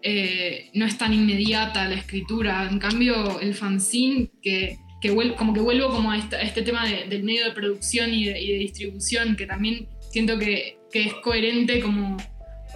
Eh, 0.02 0.70
no 0.74 0.86
es 0.86 0.98
tan 0.98 1.14
inmediata 1.14 1.88
la 1.88 1.96
escritura. 1.96 2.68
En 2.70 2.80
cambio, 2.80 3.40
el 3.40 3.54
fanzine, 3.56 4.30
que, 4.42 4.78
que 5.02 5.14
como 5.36 5.54
que 5.54 5.60
vuelvo 5.60 5.90
como 5.90 6.12
a, 6.12 6.18
este 6.18 6.62
tema 6.62 6.86
del 6.86 7.24
medio 7.24 7.46
de 7.46 7.52
producción 7.52 8.14
y 8.14 8.26
de, 8.26 8.34
distribución, 8.34 9.36
que 9.36 9.46
también 9.46 9.88
siento 10.12 10.38
que, 10.38 10.78
que, 10.92 11.04
es 11.04 11.14
coherente 11.16 11.80
como 11.82 12.18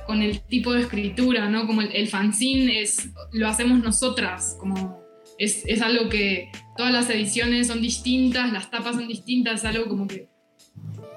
con 0.05 0.21
el 0.21 0.41
tipo 0.41 0.73
de 0.73 0.81
escritura, 0.81 1.49
¿no? 1.49 1.67
Como 1.67 1.81
el, 1.81 2.07
fanzine 2.07 2.81
es, 2.81 3.09
lo 3.31 3.47
hacemos 3.47 3.81
nosotras, 3.81 4.57
como 4.59 5.00
es, 5.43 5.63
es, 5.65 5.81
algo 5.81 6.09
que 6.09 6.51
todas 6.77 6.91
las 6.93 7.09
ediciones 7.09 7.67
son 7.67 7.81
distintas, 7.81 8.51
las 8.51 8.69
tapas 8.69 8.95
son 8.95 9.07
distintas, 9.07 9.59
es 9.59 9.65
algo 9.65 9.87
como 9.87 10.07
que 10.07 10.27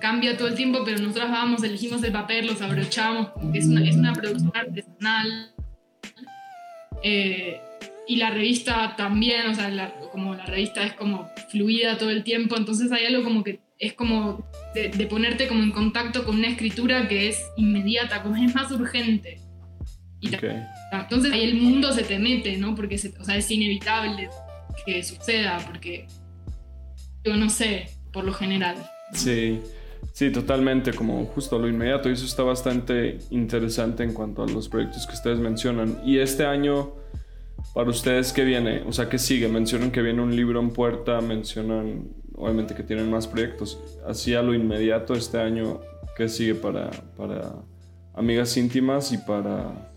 cambia 0.00 0.36
todo 0.36 0.48
el 0.48 0.54
tiempo, 0.54 0.82
pero 0.84 0.98
nosotras 0.98 1.30
vamos, 1.30 1.62
elegimos 1.62 2.02
el 2.02 2.12
papel, 2.12 2.46
los 2.46 2.60
abrochamos, 2.60 3.28
es 3.52 3.66
una, 3.66 3.88
es 3.88 3.96
una 3.96 4.12
producción 4.12 4.52
artesanal 4.54 5.54
eh, 7.02 7.60
y 8.06 8.16
la 8.16 8.30
revista 8.30 8.96
también, 8.96 9.46
o 9.46 9.54
sea, 9.54 9.94
como 10.12 10.34
la 10.34 10.46
revista 10.46 10.84
es 10.84 10.94
como 10.94 11.28
fluida 11.50 11.98
todo 11.98 12.10
el 12.10 12.24
tiempo, 12.24 12.56
entonces 12.56 12.92
hay 12.92 13.06
algo 13.06 13.24
como 13.24 13.44
que 13.44 13.60
es 13.78 13.92
como 13.92 14.46
de, 14.74 15.06
ponerte 15.06 15.46
como 15.48 15.62
en 15.62 15.70
contacto 15.70 16.24
con 16.24 16.36
una 16.36 16.48
escritura 16.48 17.08
que 17.08 17.28
es 17.28 17.44
inmediata, 17.56 18.22
como 18.22 18.36
es 18.36 18.54
más 18.54 18.70
urgente. 18.72 19.40
Y 20.24 20.36
Entonces 20.92 21.32
ahí 21.32 21.44
el 21.44 21.56
mundo 21.56 21.92
se 21.92 22.02
te 22.02 22.18
mete, 22.18 22.56
¿no? 22.56 22.74
Porque 22.74 22.96
o 23.18 23.24
sea, 23.24 23.36
es 23.36 23.50
inevitable 23.50 24.28
que 24.86 25.02
suceda, 25.02 25.58
porque 25.66 26.06
yo 27.24 27.36
no 27.36 27.48
sé, 27.50 27.88
por 28.12 28.24
lo 28.24 28.32
general. 28.32 28.76
Sí, 29.12 29.60
sí, 30.12 30.30
totalmente, 30.30 30.92
como 30.92 31.24
justo 31.26 31.58
lo 31.58 31.68
inmediato, 31.68 32.08
y 32.08 32.12
eso 32.12 32.24
está 32.24 32.42
bastante 32.42 33.18
interesante 33.30 34.02
en 34.02 34.12
cuanto 34.12 34.42
a 34.42 34.48
los 34.48 34.68
proyectos 34.68 35.06
que 35.06 35.14
ustedes 35.14 35.38
mencionan. 35.38 36.00
Y 36.04 36.18
este 36.18 36.44
año, 36.44 36.94
para 37.74 37.90
ustedes, 37.90 38.32
¿qué 38.32 38.44
viene? 38.44 38.82
O 38.86 38.92
sea, 38.92 39.08
¿qué 39.08 39.18
sigue? 39.18 39.48
Mencionan 39.48 39.90
que 39.90 40.02
viene 40.02 40.22
un 40.22 40.34
libro 40.34 40.60
en 40.60 40.70
puerta, 40.70 41.20
mencionan 41.20 42.08
obviamente 42.34 42.74
que 42.74 42.82
tienen 42.82 43.10
más 43.10 43.26
proyectos. 43.26 43.78
Así 44.06 44.34
a 44.34 44.42
lo 44.42 44.54
inmediato 44.54 45.14
este 45.14 45.38
año, 45.38 45.80
¿qué 46.16 46.28
sigue 46.28 46.54
para, 46.54 46.90
para 47.16 47.54
amigas 48.14 48.56
íntimas 48.56 49.12
y 49.12 49.18
para 49.18 49.93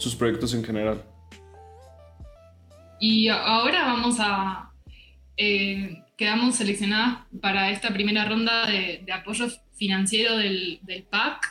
sus 0.00 0.14
proyectos 0.16 0.54
en 0.54 0.64
general? 0.64 1.04
Y 2.98 3.28
ahora 3.28 3.84
vamos 3.84 4.16
a 4.18 4.70
eh, 5.36 6.04
quedamos 6.18 6.56
seleccionadas 6.56 7.20
para 7.40 7.70
esta 7.70 7.94
primera 7.94 8.26
ronda 8.26 8.66
de, 8.66 9.10
apoyo 9.10 9.46
financiero 9.74 10.36
del, 10.36 10.78
PAC, 11.08 11.46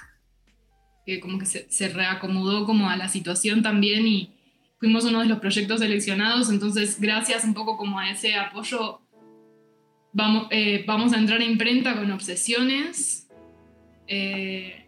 que 1.07 1.19
como 1.19 1.39
que 1.39 1.47
se, 1.47 1.89
reacomodó 1.89 2.67
como 2.67 2.87
a 2.87 2.95
la 2.95 3.09
situación 3.09 3.63
también 3.63 4.05
y 4.05 4.35
fuimos 4.79 5.05
uno 5.05 5.21
de 5.21 5.25
los 5.25 5.39
proyectos 5.39 5.79
seleccionados, 5.79 6.51
entonces 6.51 7.01
gracias 7.01 7.43
un 7.45 7.55
poco 7.55 7.77
como 7.77 7.97
a 7.97 8.11
ese 8.11 8.35
apoyo 8.35 9.01
vamos, 10.13 10.49
eh, 10.51 10.83
vamos 10.85 11.11
a 11.13 11.17
entrar 11.17 11.41
a 11.41 11.45
imprenta 11.45 11.95
con 11.95 12.11
obsesiones 12.11 13.27
eh, 14.05 14.85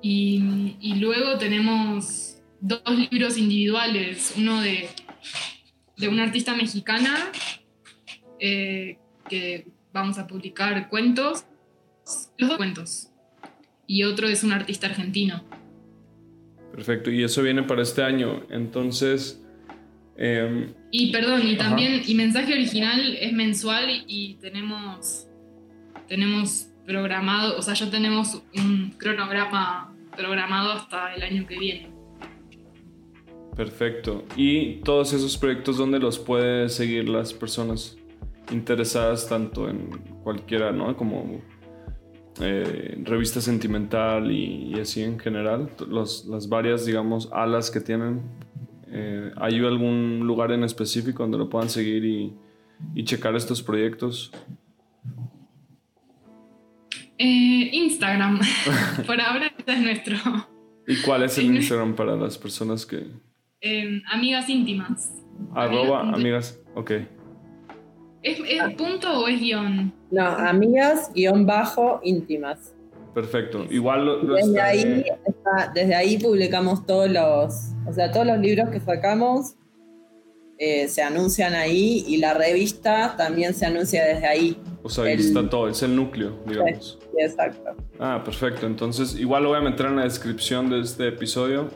y, 0.00 0.76
y 0.80 0.94
luego 0.94 1.38
tenemos 1.38 2.37
dos 2.60 2.82
libros 3.10 3.38
individuales, 3.38 4.34
uno 4.36 4.60
de, 4.60 4.88
de 5.96 6.08
una 6.08 6.24
artista 6.24 6.54
mexicana 6.54 7.30
eh, 8.40 8.98
que 9.28 9.66
vamos 9.92 10.18
a 10.18 10.26
publicar 10.26 10.88
cuentos, 10.88 11.44
los 12.38 12.48
dos 12.50 12.56
cuentos, 12.56 13.08
y 13.86 14.04
otro 14.04 14.28
es 14.28 14.44
un 14.44 14.52
artista 14.52 14.86
argentino. 14.86 15.44
Perfecto, 16.72 17.10
y 17.10 17.24
eso 17.24 17.42
viene 17.42 17.62
para 17.62 17.82
este 17.82 18.02
año, 18.02 18.44
entonces... 18.50 19.42
Em, 20.16 20.72
y 20.90 21.12
perdón, 21.12 21.46
y 21.46 21.56
también, 21.56 22.02
y 22.06 22.14
mensaje 22.14 22.52
original 22.52 23.16
es 23.20 23.32
mensual 23.32 24.04
y, 24.06 24.34
tenemos, 24.40 25.28
tenemos 26.08 26.68
programado, 26.86 27.56
o 27.58 27.62
sea, 27.62 27.74
ya 27.74 27.90
tenemos 27.90 28.42
un 28.56 28.94
cronograma 28.96 29.94
programado 30.16 30.72
hasta 30.72 31.14
el 31.14 31.22
año 31.22 31.46
que 31.46 31.58
viene. 31.58 31.97
Perfecto. 33.58 34.24
¿Y 34.36 34.76
todos 34.76 35.12
esos 35.12 35.36
proyectos 35.36 35.76
dónde 35.76 35.98
los 35.98 36.18
puede 36.18 36.70
seguir 36.70 37.10
las 37.10 37.34
personas? 37.34 37.98
interesadas 38.50 39.28
tanto 39.28 39.68
en 39.68 39.90
cualquiera, 40.22 40.72
¿no? 40.72 40.96
Como 40.96 41.40
eh, 42.40 42.98
revista 43.04 43.40
sentimental 43.40 44.30
y, 44.30 44.74
así 44.80 45.02
en 45.02 45.18
general, 45.18 45.70
las 45.88 46.48
varias, 46.48 46.86
digamos, 46.86 47.28
alas 47.32 47.70
que 47.70 47.80
tienen. 47.80 48.22
Eh, 48.90 49.32
¿Hay 49.36 49.58
algún 49.58 50.20
lugar 50.20 50.52
en 50.52 50.64
específico 50.64 51.22
donde 51.22 51.38
lo 51.38 51.48
puedan 51.48 51.68
seguir 51.68 52.04
y, 52.04 52.34
checar 53.04 53.34
estos 53.36 53.62
proyectos? 53.62 54.30
Eh, 57.18 57.70
Instagram. 57.72 58.40
Por 59.06 59.20
ahora 59.20 59.52
este 59.58 59.72
es 59.72 59.80
nuestro. 59.80 60.16
¿Y 60.86 60.96
cuál 61.02 61.24
es 61.24 61.36
el 61.38 61.56
Instagram 61.56 61.94
para 61.94 62.16
las 62.16 62.38
personas 62.38 62.86
que... 62.86 63.06
amigas 64.10 64.48
íntimas. 64.48 65.12
Arroba 65.54 66.00
amigas, 66.00 66.60
ok. 66.74 66.92
¿Es, 68.22 68.38
punto 68.76 69.20
o 69.20 69.28
es 69.28 69.40
guion? 69.40 69.92
No, 70.10 70.26
amigas, 70.26 71.12
guion 71.14 71.46
bajo, 71.46 72.00
íntimas. 72.02 72.74
Perfecto. 73.14 73.66
Igual 73.70 74.26
desde, 74.26 74.60
ahí, 74.60 75.04
desde 75.74 75.94
ahí 75.94 76.18
publicamos 76.18 76.86
todos 76.86 77.10
los, 77.10 77.72
o 77.86 77.92
sea, 77.92 78.10
todos 78.12 78.26
los 78.26 78.38
libros 78.38 78.68
que 78.70 78.80
sacamos 78.80 79.56
eh, 80.60 80.88
se 80.88 81.02
anuncian 81.02 81.54
ahí 81.54 82.04
y 82.08 82.16
la 82.16 82.34
revista 82.34 83.14
también 83.16 83.54
se 83.54 83.66
anuncia 83.66 84.04
desde 84.04 84.26
ahí. 84.26 84.60
O 84.82 84.88
sea, 84.88 85.04
ahí 85.04 85.14
está 85.14 85.48
todo, 85.48 85.68
es 85.68 85.82
el 85.82 85.94
núcleo, 85.94 86.42
digamos. 86.46 86.98
Sí, 87.00 87.22
exacto. 87.22 87.76
Ah, 88.00 88.22
perfecto. 88.24 88.66
Entonces, 88.66 89.16
igual 89.18 89.44
lo 89.44 89.50
voy 89.50 89.58
a 89.58 89.62
meter 89.62 89.86
en 89.86 89.96
la 89.96 90.04
descripción 90.04 90.68
de 90.68 90.80
este 90.80 91.08
episodio, 91.08 91.68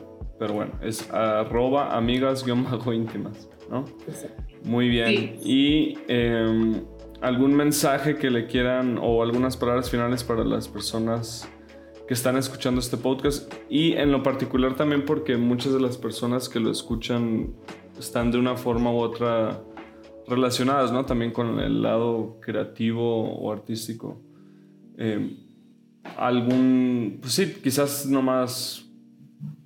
pero 0.43 0.55
bueno, 0.55 0.73
es 0.81 1.09
arroba 1.09 1.95
amigas-íntimas, 1.95 3.47
¿no? 3.71 3.85
Muy 4.65 4.89
bien. 4.89 5.37
Y 5.41 5.97
em, 6.09 6.83
algún 7.21 7.55
mensaje 7.55 8.17
que 8.17 8.29
le 8.29 8.45
quieran 8.45 8.99
o 9.01 9.23
algunas 9.23 9.55
palabras 9.55 9.89
finales 9.89 10.21
para 10.25 10.43
las 10.43 10.67
personas 10.67 11.49
que 12.09 12.13
están 12.13 12.35
escuchando 12.35 12.81
este 12.81 12.97
podcast 12.97 13.53
y 13.69 13.93
en 13.93 14.11
lo 14.11 14.21
particular 14.21 14.75
también 14.75 15.05
porque 15.05 15.37
muchas 15.37 15.71
de 15.71 15.79
las 15.79 15.97
personas 15.97 16.49
que 16.49 16.59
lo 16.59 16.71
escuchan 16.71 17.53
están 17.97 18.29
de 18.29 18.37
una 18.37 18.57
forma 18.57 18.91
u 18.91 18.97
otra 18.97 19.63
relacionadas, 20.27 20.91
¿no? 20.91 21.05
También 21.05 21.31
con 21.31 21.61
el 21.61 21.81
lado 21.81 22.37
creativo 22.41 23.31
o 23.33 23.49
artístico. 23.49 24.19
Em, 24.97 25.37
algún, 26.17 27.19
pues 27.21 27.31
sí, 27.31 27.55
quizás 27.63 28.05
nomás 28.05 28.82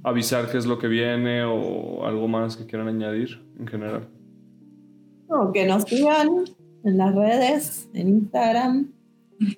avisar 0.09 0.49
qué 0.49 0.57
es 0.57 0.65
lo 0.65 0.79
que 0.79 0.87
viene 0.87 1.43
o 1.43 2.05
algo 2.05 2.27
más 2.27 2.57
que 2.57 2.65
quieran 2.65 2.87
añadir 2.87 3.41
en 3.59 3.67
general. 3.67 4.07
No, 5.29 5.51
que 5.51 5.65
nos 5.65 5.83
sigan 5.83 6.45
en 6.83 6.97
las 6.97 7.13
redes, 7.13 7.89
en 7.93 8.07
Instagram, 8.09 8.93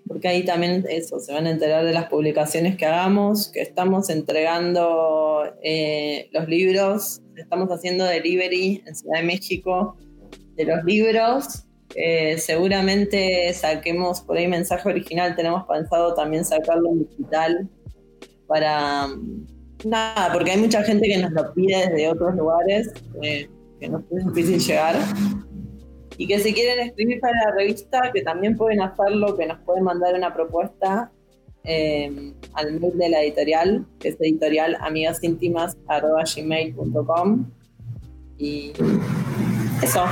porque 0.08 0.28
ahí 0.28 0.44
también 0.44 0.84
eso, 0.90 1.20
se 1.20 1.32
van 1.34 1.46
a 1.46 1.52
enterar 1.52 1.86
de 1.86 1.94
las 1.94 2.06
publicaciones 2.06 2.76
que 2.76 2.86
hagamos, 2.86 3.50
que 3.50 3.62
estamos 3.62 4.10
entregando 4.10 5.44
eh, 5.62 6.30
los 6.34 6.48
libros, 6.48 7.22
estamos 7.36 7.70
haciendo 7.70 8.04
delivery 8.06 8.84
en 8.86 8.96
Ciudad 8.96 9.20
de 9.20 9.26
México 9.26 9.96
de 10.56 10.66
los 10.66 10.84
libros. 10.84 11.66
Eh, 11.96 12.38
seguramente 12.38 13.52
saquemos 13.54 14.22
por 14.22 14.38
ahí 14.38 14.48
mensaje 14.48 14.90
original, 14.90 15.36
tenemos 15.36 15.66
pensado 15.66 16.14
también 16.14 16.46
sacarlo 16.46 16.90
en 16.90 17.08
digital 17.08 17.70
para... 18.48 19.08
Nada, 19.86 20.34
porque 20.34 20.52
hay 20.52 20.60
mucha 20.60 20.84
gente 20.84 21.08
que 21.08 21.18
nos 21.18 21.32
lo 21.32 21.54
pide 21.54 21.90
desde 21.90 22.10
otros 22.10 22.36
lugares, 22.36 22.92
eh, 23.22 23.50
que 23.80 23.90
nos 23.90 24.04
es 24.12 24.34
difícil 24.34 24.60
llegar 24.60 24.98
y 26.20 26.28
que 26.28 26.38
si 26.40 26.54
quieren 26.54 26.86
escribir 26.86 27.20
para 27.22 27.34
la 27.46 27.52
revista, 27.56 28.12
que 28.14 28.22
también 28.22 28.58
pueden 28.58 28.82
hacerlo, 28.82 29.38
que 29.38 29.48
nos 29.48 29.58
pueden 29.60 29.86
mandar 29.86 30.14
una 30.16 30.34
propuesta 30.34 31.10
eh, 31.64 32.34
al 32.54 32.78
mail 32.78 32.98
de 32.98 33.10
la 33.10 33.24
editorial, 33.24 33.86
que 34.00 34.10
es 34.10 34.18
editorial 34.20 34.76
amigasíntimas.gmail.com 34.82 37.46
y 38.38 38.74
eso. 39.82 40.04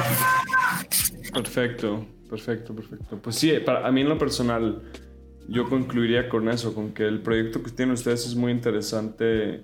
Perfecto, 1.33 2.05
perfecto, 2.29 2.73
perfecto. 2.73 3.19
Pues 3.21 3.35
sí, 3.35 3.51
para 3.65 3.85
a 3.85 3.91
mí 3.91 3.99
en 3.99 4.07
lo 4.07 4.17
personal, 4.17 4.81
yo 5.47 5.69
concluiría 5.69 6.29
con 6.29 6.49
eso, 6.49 6.73
con 6.73 6.91
que 6.91 7.07
el 7.07 7.21
proyecto 7.21 7.63
que 7.63 7.71
tienen 7.71 7.93
ustedes 7.93 8.25
es 8.25 8.35
muy 8.35 8.51
interesante 8.51 9.63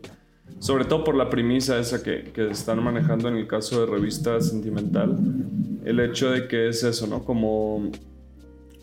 sobre 0.60 0.86
todo 0.86 1.04
por 1.04 1.16
la 1.16 1.30
premisa 1.30 1.80
esa 1.80 2.04
que, 2.04 2.32
que, 2.34 2.50
están 2.50 2.84
manejando 2.84 3.28
en 3.30 3.36
el 3.36 3.48
caso 3.48 3.82
de 3.82 3.92
revista 3.92 4.40
sentimental, 4.42 5.18
el 5.84 6.00
hecho 6.00 6.32
de 6.32 6.48
que 6.48 6.68
es 6.70 6.84
eso, 6.84 7.08
¿no? 7.08 7.24
Como 7.24 7.92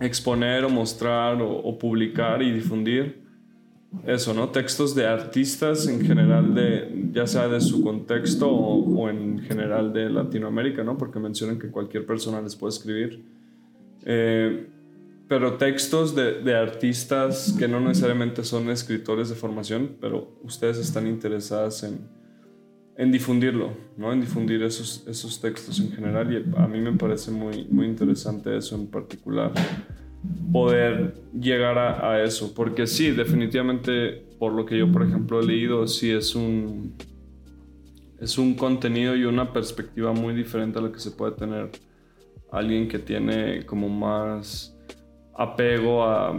exponer 0.00 0.64
o 0.64 0.70
mostrar 0.70 1.40
o, 1.42 1.78
publicar 1.78 2.42
y 2.42 2.50
difundir 2.50 3.22
eso, 4.06 4.32
¿no? 4.32 4.48
Textos 4.48 4.94
de 4.94 5.06
artistas 5.06 5.86
en 5.86 6.04
general, 6.04 6.54
de, 6.54 7.08
ya 7.12 7.26
sea 7.26 7.48
de 7.48 7.60
su 7.60 7.82
contexto 7.82 8.50
o, 8.50 9.08
en 9.08 9.40
general 9.40 9.92
de 9.92 10.08
Latinoamérica, 10.08 10.82
¿no? 10.82 10.96
Porque 10.96 11.18
mencionan 11.18 11.58
que 11.58 11.68
cualquier 11.68 12.06
persona 12.06 12.40
les 12.40 12.56
puede 12.56 12.70
escribir. 12.70 13.22
Eh, 14.04 14.66
pero 15.30 15.52
textos 15.52 16.16
de, 16.16 16.42
de, 16.42 16.56
artistas 16.56 17.54
que 17.56 17.68
no 17.68 17.78
necesariamente 17.78 18.42
son 18.42 18.68
escritores 18.68 19.28
de 19.28 19.36
formación, 19.36 19.92
pero 20.00 20.36
ustedes 20.42 20.76
están 20.78 21.06
interesadas 21.06 21.84
en, 21.84 22.00
en 22.96 23.12
difundirlo, 23.12 23.70
¿no? 23.96 24.12
En 24.12 24.20
difundir 24.20 24.60
esos, 24.64 25.06
esos 25.06 25.40
textos 25.40 25.78
en 25.78 25.92
general 25.92 26.32
y 26.32 26.58
a 26.58 26.66
mí 26.66 26.80
me 26.80 26.94
parece 26.94 27.30
muy, 27.30 27.64
muy 27.70 27.86
interesante 27.86 28.56
eso 28.56 28.74
en 28.74 28.88
particular, 28.88 29.52
poder 30.50 31.14
llegar 31.32 31.78
a, 31.78 32.10
a 32.10 32.24
eso, 32.24 32.52
porque 32.52 32.88
sí, 32.88 33.12
definitivamente, 33.12 34.26
por 34.36 34.52
lo 34.52 34.66
que 34.66 34.78
yo, 34.78 34.90
por 34.90 35.04
ejemplo, 35.04 35.38
he 35.38 35.46
leído, 35.46 35.86
sí 35.86 36.10
es 36.10 36.34
un, 36.34 36.96
es 38.18 38.36
un 38.36 38.54
contenido 38.54 39.14
y 39.14 39.26
una 39.26 39.52
perspectiva 39.52 40.12
muy 40.12 40.34
diferente 40.34 40.80
a 40.80 40.82
lo 40.82 40.90
que 40.90 40.98
se 40.98 41.12
puede 41.12 41.36
tener 41.36 41.70
alguien 42.50 42.88
que 42.88 42.98
tiene 42.98 43.64
como 43.64 43.88
más 43.88 44.76
apego 45.34 46.04
a 46.04 46.36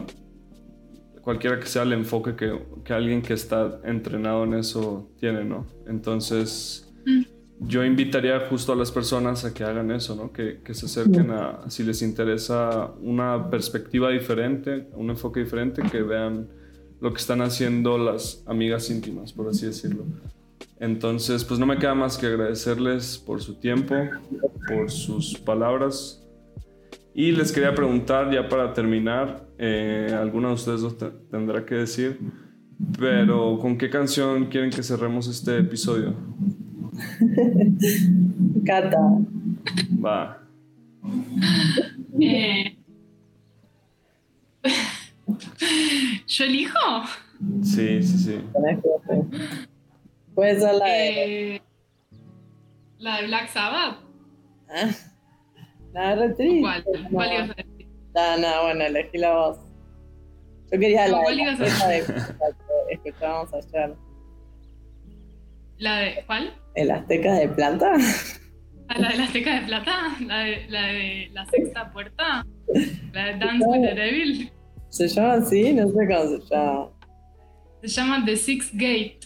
cualquiera 1.21 1.59
que 1.59 1.67
sea 1.67 1.83
el 1.83 1.93
enfoque 1.93 2.35
que, 2.35 2.59
que, 2.83 2.93
alguien 2.93 3.21
que 3.21 3.33
está 3.33 3.79
entrenado 3.83 4.43
en 4.43 4.55
eso 4.55 5.09
tiene, 5.19 5.45
¿no? 5.45 5.65
Entonces, 5.87 6.91
mm. 7.05 7.21
yo 7.59 7.83
invitaría 7.83 8.47
justo 8.49 8.73
a 8.73 8.75
las 8.75 8.91
personas 8.91 9.45
a 9.45 9.53
que 9.53 9.63
hagan 9.63 9.91
eso, 9.91 10.15
¿no? 10.15 10.31
Que, 10.31 10.61
que 10.63 10.73
se 10.73 10.87
acerquen 10.87 11.31
a, 11.31 11.69
si 11.69 11.83
les 11.83 12.01
interesa 12.01 12.91
una 13.01 13.49
perspectiva 13.49 14.09
diferente, 14.09 14.87
un 14.93 15.09
enfoque 15.11 15.41
diferente, 15.41 15.83
que 15.83 16.01
vean 16.01 16.49
lo 16.99 17.13
que 17.13 17.19
están 17.19 17.41
haciendo 17.41 17.97
las 17.97 18.43
amigas 18.45 18.89
íntimas, 18.89 19.33
por 19.33 19.47
así 19.47 19.65
decirlo. 19.65 20.05
Entonces, 20.79 21.43
pues 21.43 21.59
no 21.59 21.65
me 21.65 21.77
queda 21.77 21.93
más 21.93 22.17
que 22.17 22.27
agradecerles 22.27 23.17
por 23.19 23.41
su 23.41 23.55
tiempo, 23.55 23.95
por 24.67 24.89
sus 24.89 25.37
palabras, 25.37 26.20
y 27.13 27.31
les 27.31 27.51
quería 27.51 27.75
preguntar, 27.75 28.31
ya 28.31 28.47
para 28.47 28.73
terminar, 28.73 29.45
eh, 29.57 30.15
alguno 30.17 30.49
de 30.49 30.53
ustedes 30.53 30.81
lo 30.81 30.93
tendrá 30.93 31.65
que 31.65 31.75
decir, 31.75 32.19
pero 32.97 33.59
¿con 33.59 33.77
qué 33.77 33.89
canción 33.89 34.45
quieren 34.45 34.69
que 34.69 34.81
cerremos 34.81 35.27
este 35.27 35.57
episodio? 35.57 36.15
Cata. 38.65 38.99
Va. 40.03 40.41
Eh, 42.19 42.77
¿Yo 46.27 46.45
elijo? 46.45 47.03
Sí, 47.63 48.03
sí, 48.03 48.17
sí. 48.17 48.39
Puede 50.33 50.59
ser 50.59 50.75
la 50.75 50.85
de... 50.85 51.55
Eh, 51.55 51.61
la 52.99 53.17
de 53.17 53.27
Black 53.27 53.49
Sabbath. 53.49 53.97
Ah. 55.95 56.15
La 56.15 56.33
triste. 56.35 56.61
¿Cuál? 56.61 56.83
¿Cuál 57.11 57.33
ibas 57.33 57.49
a 57.49 57.53
decir? 57.53 57.87
No, 58.15 58.37
no, 58.37 58.63
bueno, 58.63 58.83
elegí 58.85 59.17
la 59.17 59.33
voz. 59.33 59.57
Yo 60.71 60.79
quería 60.79 61.07
la 61.07 61.21
¿Cuál 61.21 61.35
de 61.35 61.41
ibas 61.43 61.81
a 61.81 61.87
decir? 61.87 62.15
que 62.87 62.93
escuchábamos 62.93 63.53
ayer. 63.53 63.95
¿La 65.77 65.97
de 65.97 66.23
cuál? 66.25 66.53
¿El 66.75 66.91
Azteca 66.91 67.33
de 67.33 67.49
Plata? 67.49 67.93
¿A 68.87 68.99
la 68.99 69.09
de 69.09 69.17
la 69.17 69.23
Azteca 69.23 69.59
de 69.59 69.65
Plata? 69.65 70.15
¿La 70.25 70.39
de 70.39 70.65
la, 70.69 70.81
de 70.87 71.29
la 71.33 71.45
sexta 71.47 71.91
puerta? 71.91 72.45
¿La 73.13 73.25
de 73.25 73.37
Dance 73.39 73.65
with 73.65 73.81
the 73.87 73.95
Devil? 73.95 74.51
¿Se 74.89 75.07
llama 75.07 75.33
así? 75.33 75.73
No 75.73 75.87
sé 75.87 75.93
cómo 75.93 76.39
se 76.39 76.55
llama. 76.55 76.89
Se 77.81 77.87
llama 77.87 78.25
The 78.25 78.37
Sixth 78.37 78.73
Gate. 78.73 79.19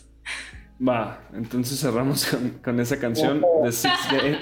Va, 0.87 1.21
entonces 1.33 1.79
cerramos 1.79 2.25
con, 2.25 2.49
con 2.63 2.79
esa 2.79 2.99
canción, 2.99 3.43
The 3.63 3.71
Sixth 3.71 4.11
Gate. 4.11 4.39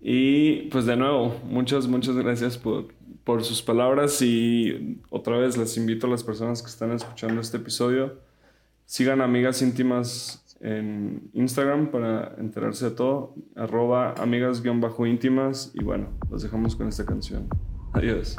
Y 0.00 0.62
pues 0.70 0.86
de 0.86 0.96
nuevo, 0.96 1.34
muchas, 1.44 1.86
muchas 1.86 2.16
gracias 2.16 2.58
por, 2.58 2.94
sus 3.42 3.60
palabras 3.60 4.22
y 4.22 5.00
otra 5.10 5.36
vez 5.36 5.56
les 5.56 5.76
invito 5.76 6.06
a 6.06 6.10
las 6.10 6.22
personas 6.22 6.62
que 6.62 6.68
están 6.68 6.92
escuchando 6.92 7.40
este 7.40 7.56
episodio, 7.56 8.20
sigan 8.84 9.20
amigas 9.20 9.62
íntimas 9.62 10.44
en 10.60 11.28
Instagram 11.34 11.90
para 11.90 12.34
enterarse 12.38 12.86
de 12.86 12.90
todo, 12.92 13.34
arroba 13.56 14.14
amigas-íntimas 14.18 15.72
y 15.74 15.82
bueno, 15.82 16.08
los 16.30 16.42
dejamos 16.42 16.76
con 16.76 16.88
esta 16.88 17.04
canción. 17.04 17.48
Adiós. 17.92 18.36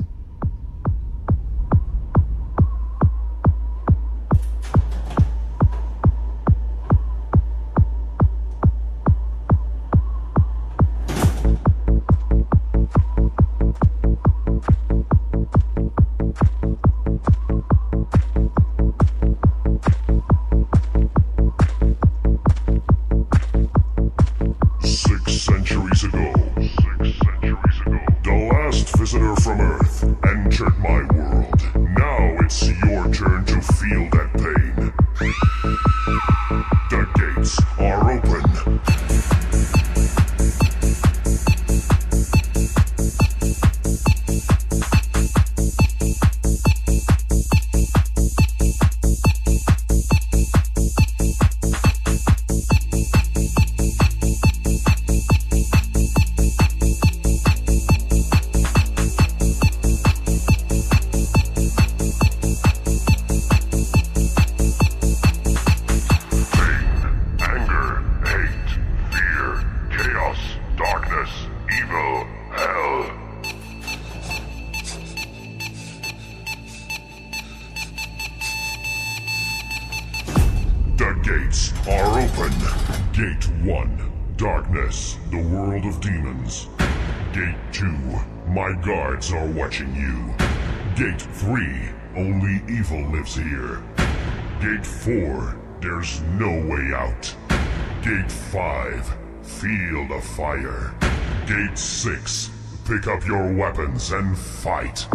gods 89.29 89.33
are 89.33 89.59
watching 89.59 89.93
you. 89.95 90.33
Gate 90.95 91.21
3, 91.21 91.89
only 92.15 92.61
evil 92.69 93.01
lives 93.11 93.35
here. 93.35 93.83
Gate 94.61 94.85
4, 94.85 95.55
there's 95.81 96.21
no 96.21 96.49
way 96.67 96.93
out. 96.93 97.35
Gate 98.03 98.31
5, 98.31 99.17
feel 99.43 100.07
the 100.07 100.21
fire. 100.21 100.93
Gate 101.45 101.77
6, 101.77 102.51
pick 102.85 103.07
up 103.07 103.25
your 103.25 103.53
weapons 103.53 104.11
and 104.11 104.37
fight. 104.37 105.07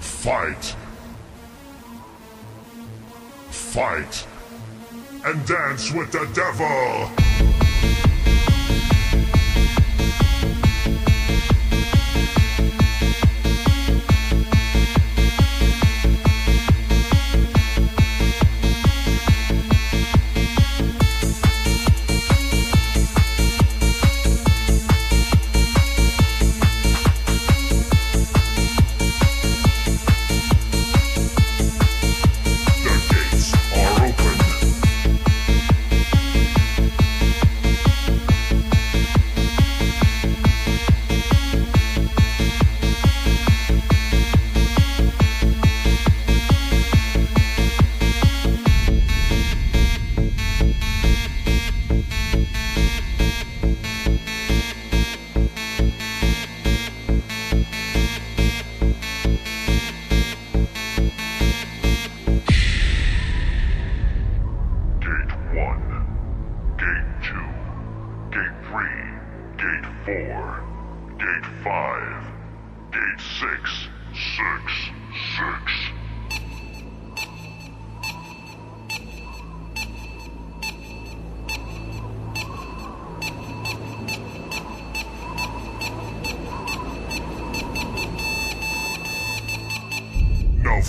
Fight! 0.00 0.76
Fight! 3.50 4.26
And 5.24 5.46
dance 5.46 5.92
with 5.92 6.12
the 6.12 6.28
devil! 6.34 7.29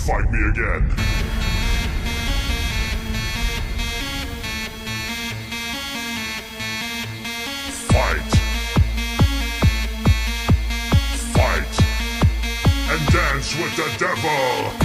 Fight 0.06 0.28
me 0.32 0.48
again. 0.48 0.88
Fight. 7.86 8.32
Fight. 11.32 11.72
And 12.90 13.12
dance 13.12 13.56
with 13.56 13.76
the 13.76 13.96
devil. 13.98 14.81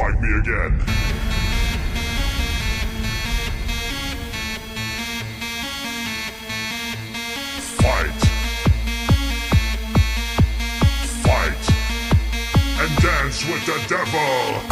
Fight 0.00 0.20
me 0.22 0.32
again. 0.38 0.78
Fight. 7.76 8.20
Fight. 11.22 11.62
And 12.80 13.02
dance 13.02 13.44
with 13.46 13.66
the 13.66 13.94
devil. 13.94 14.69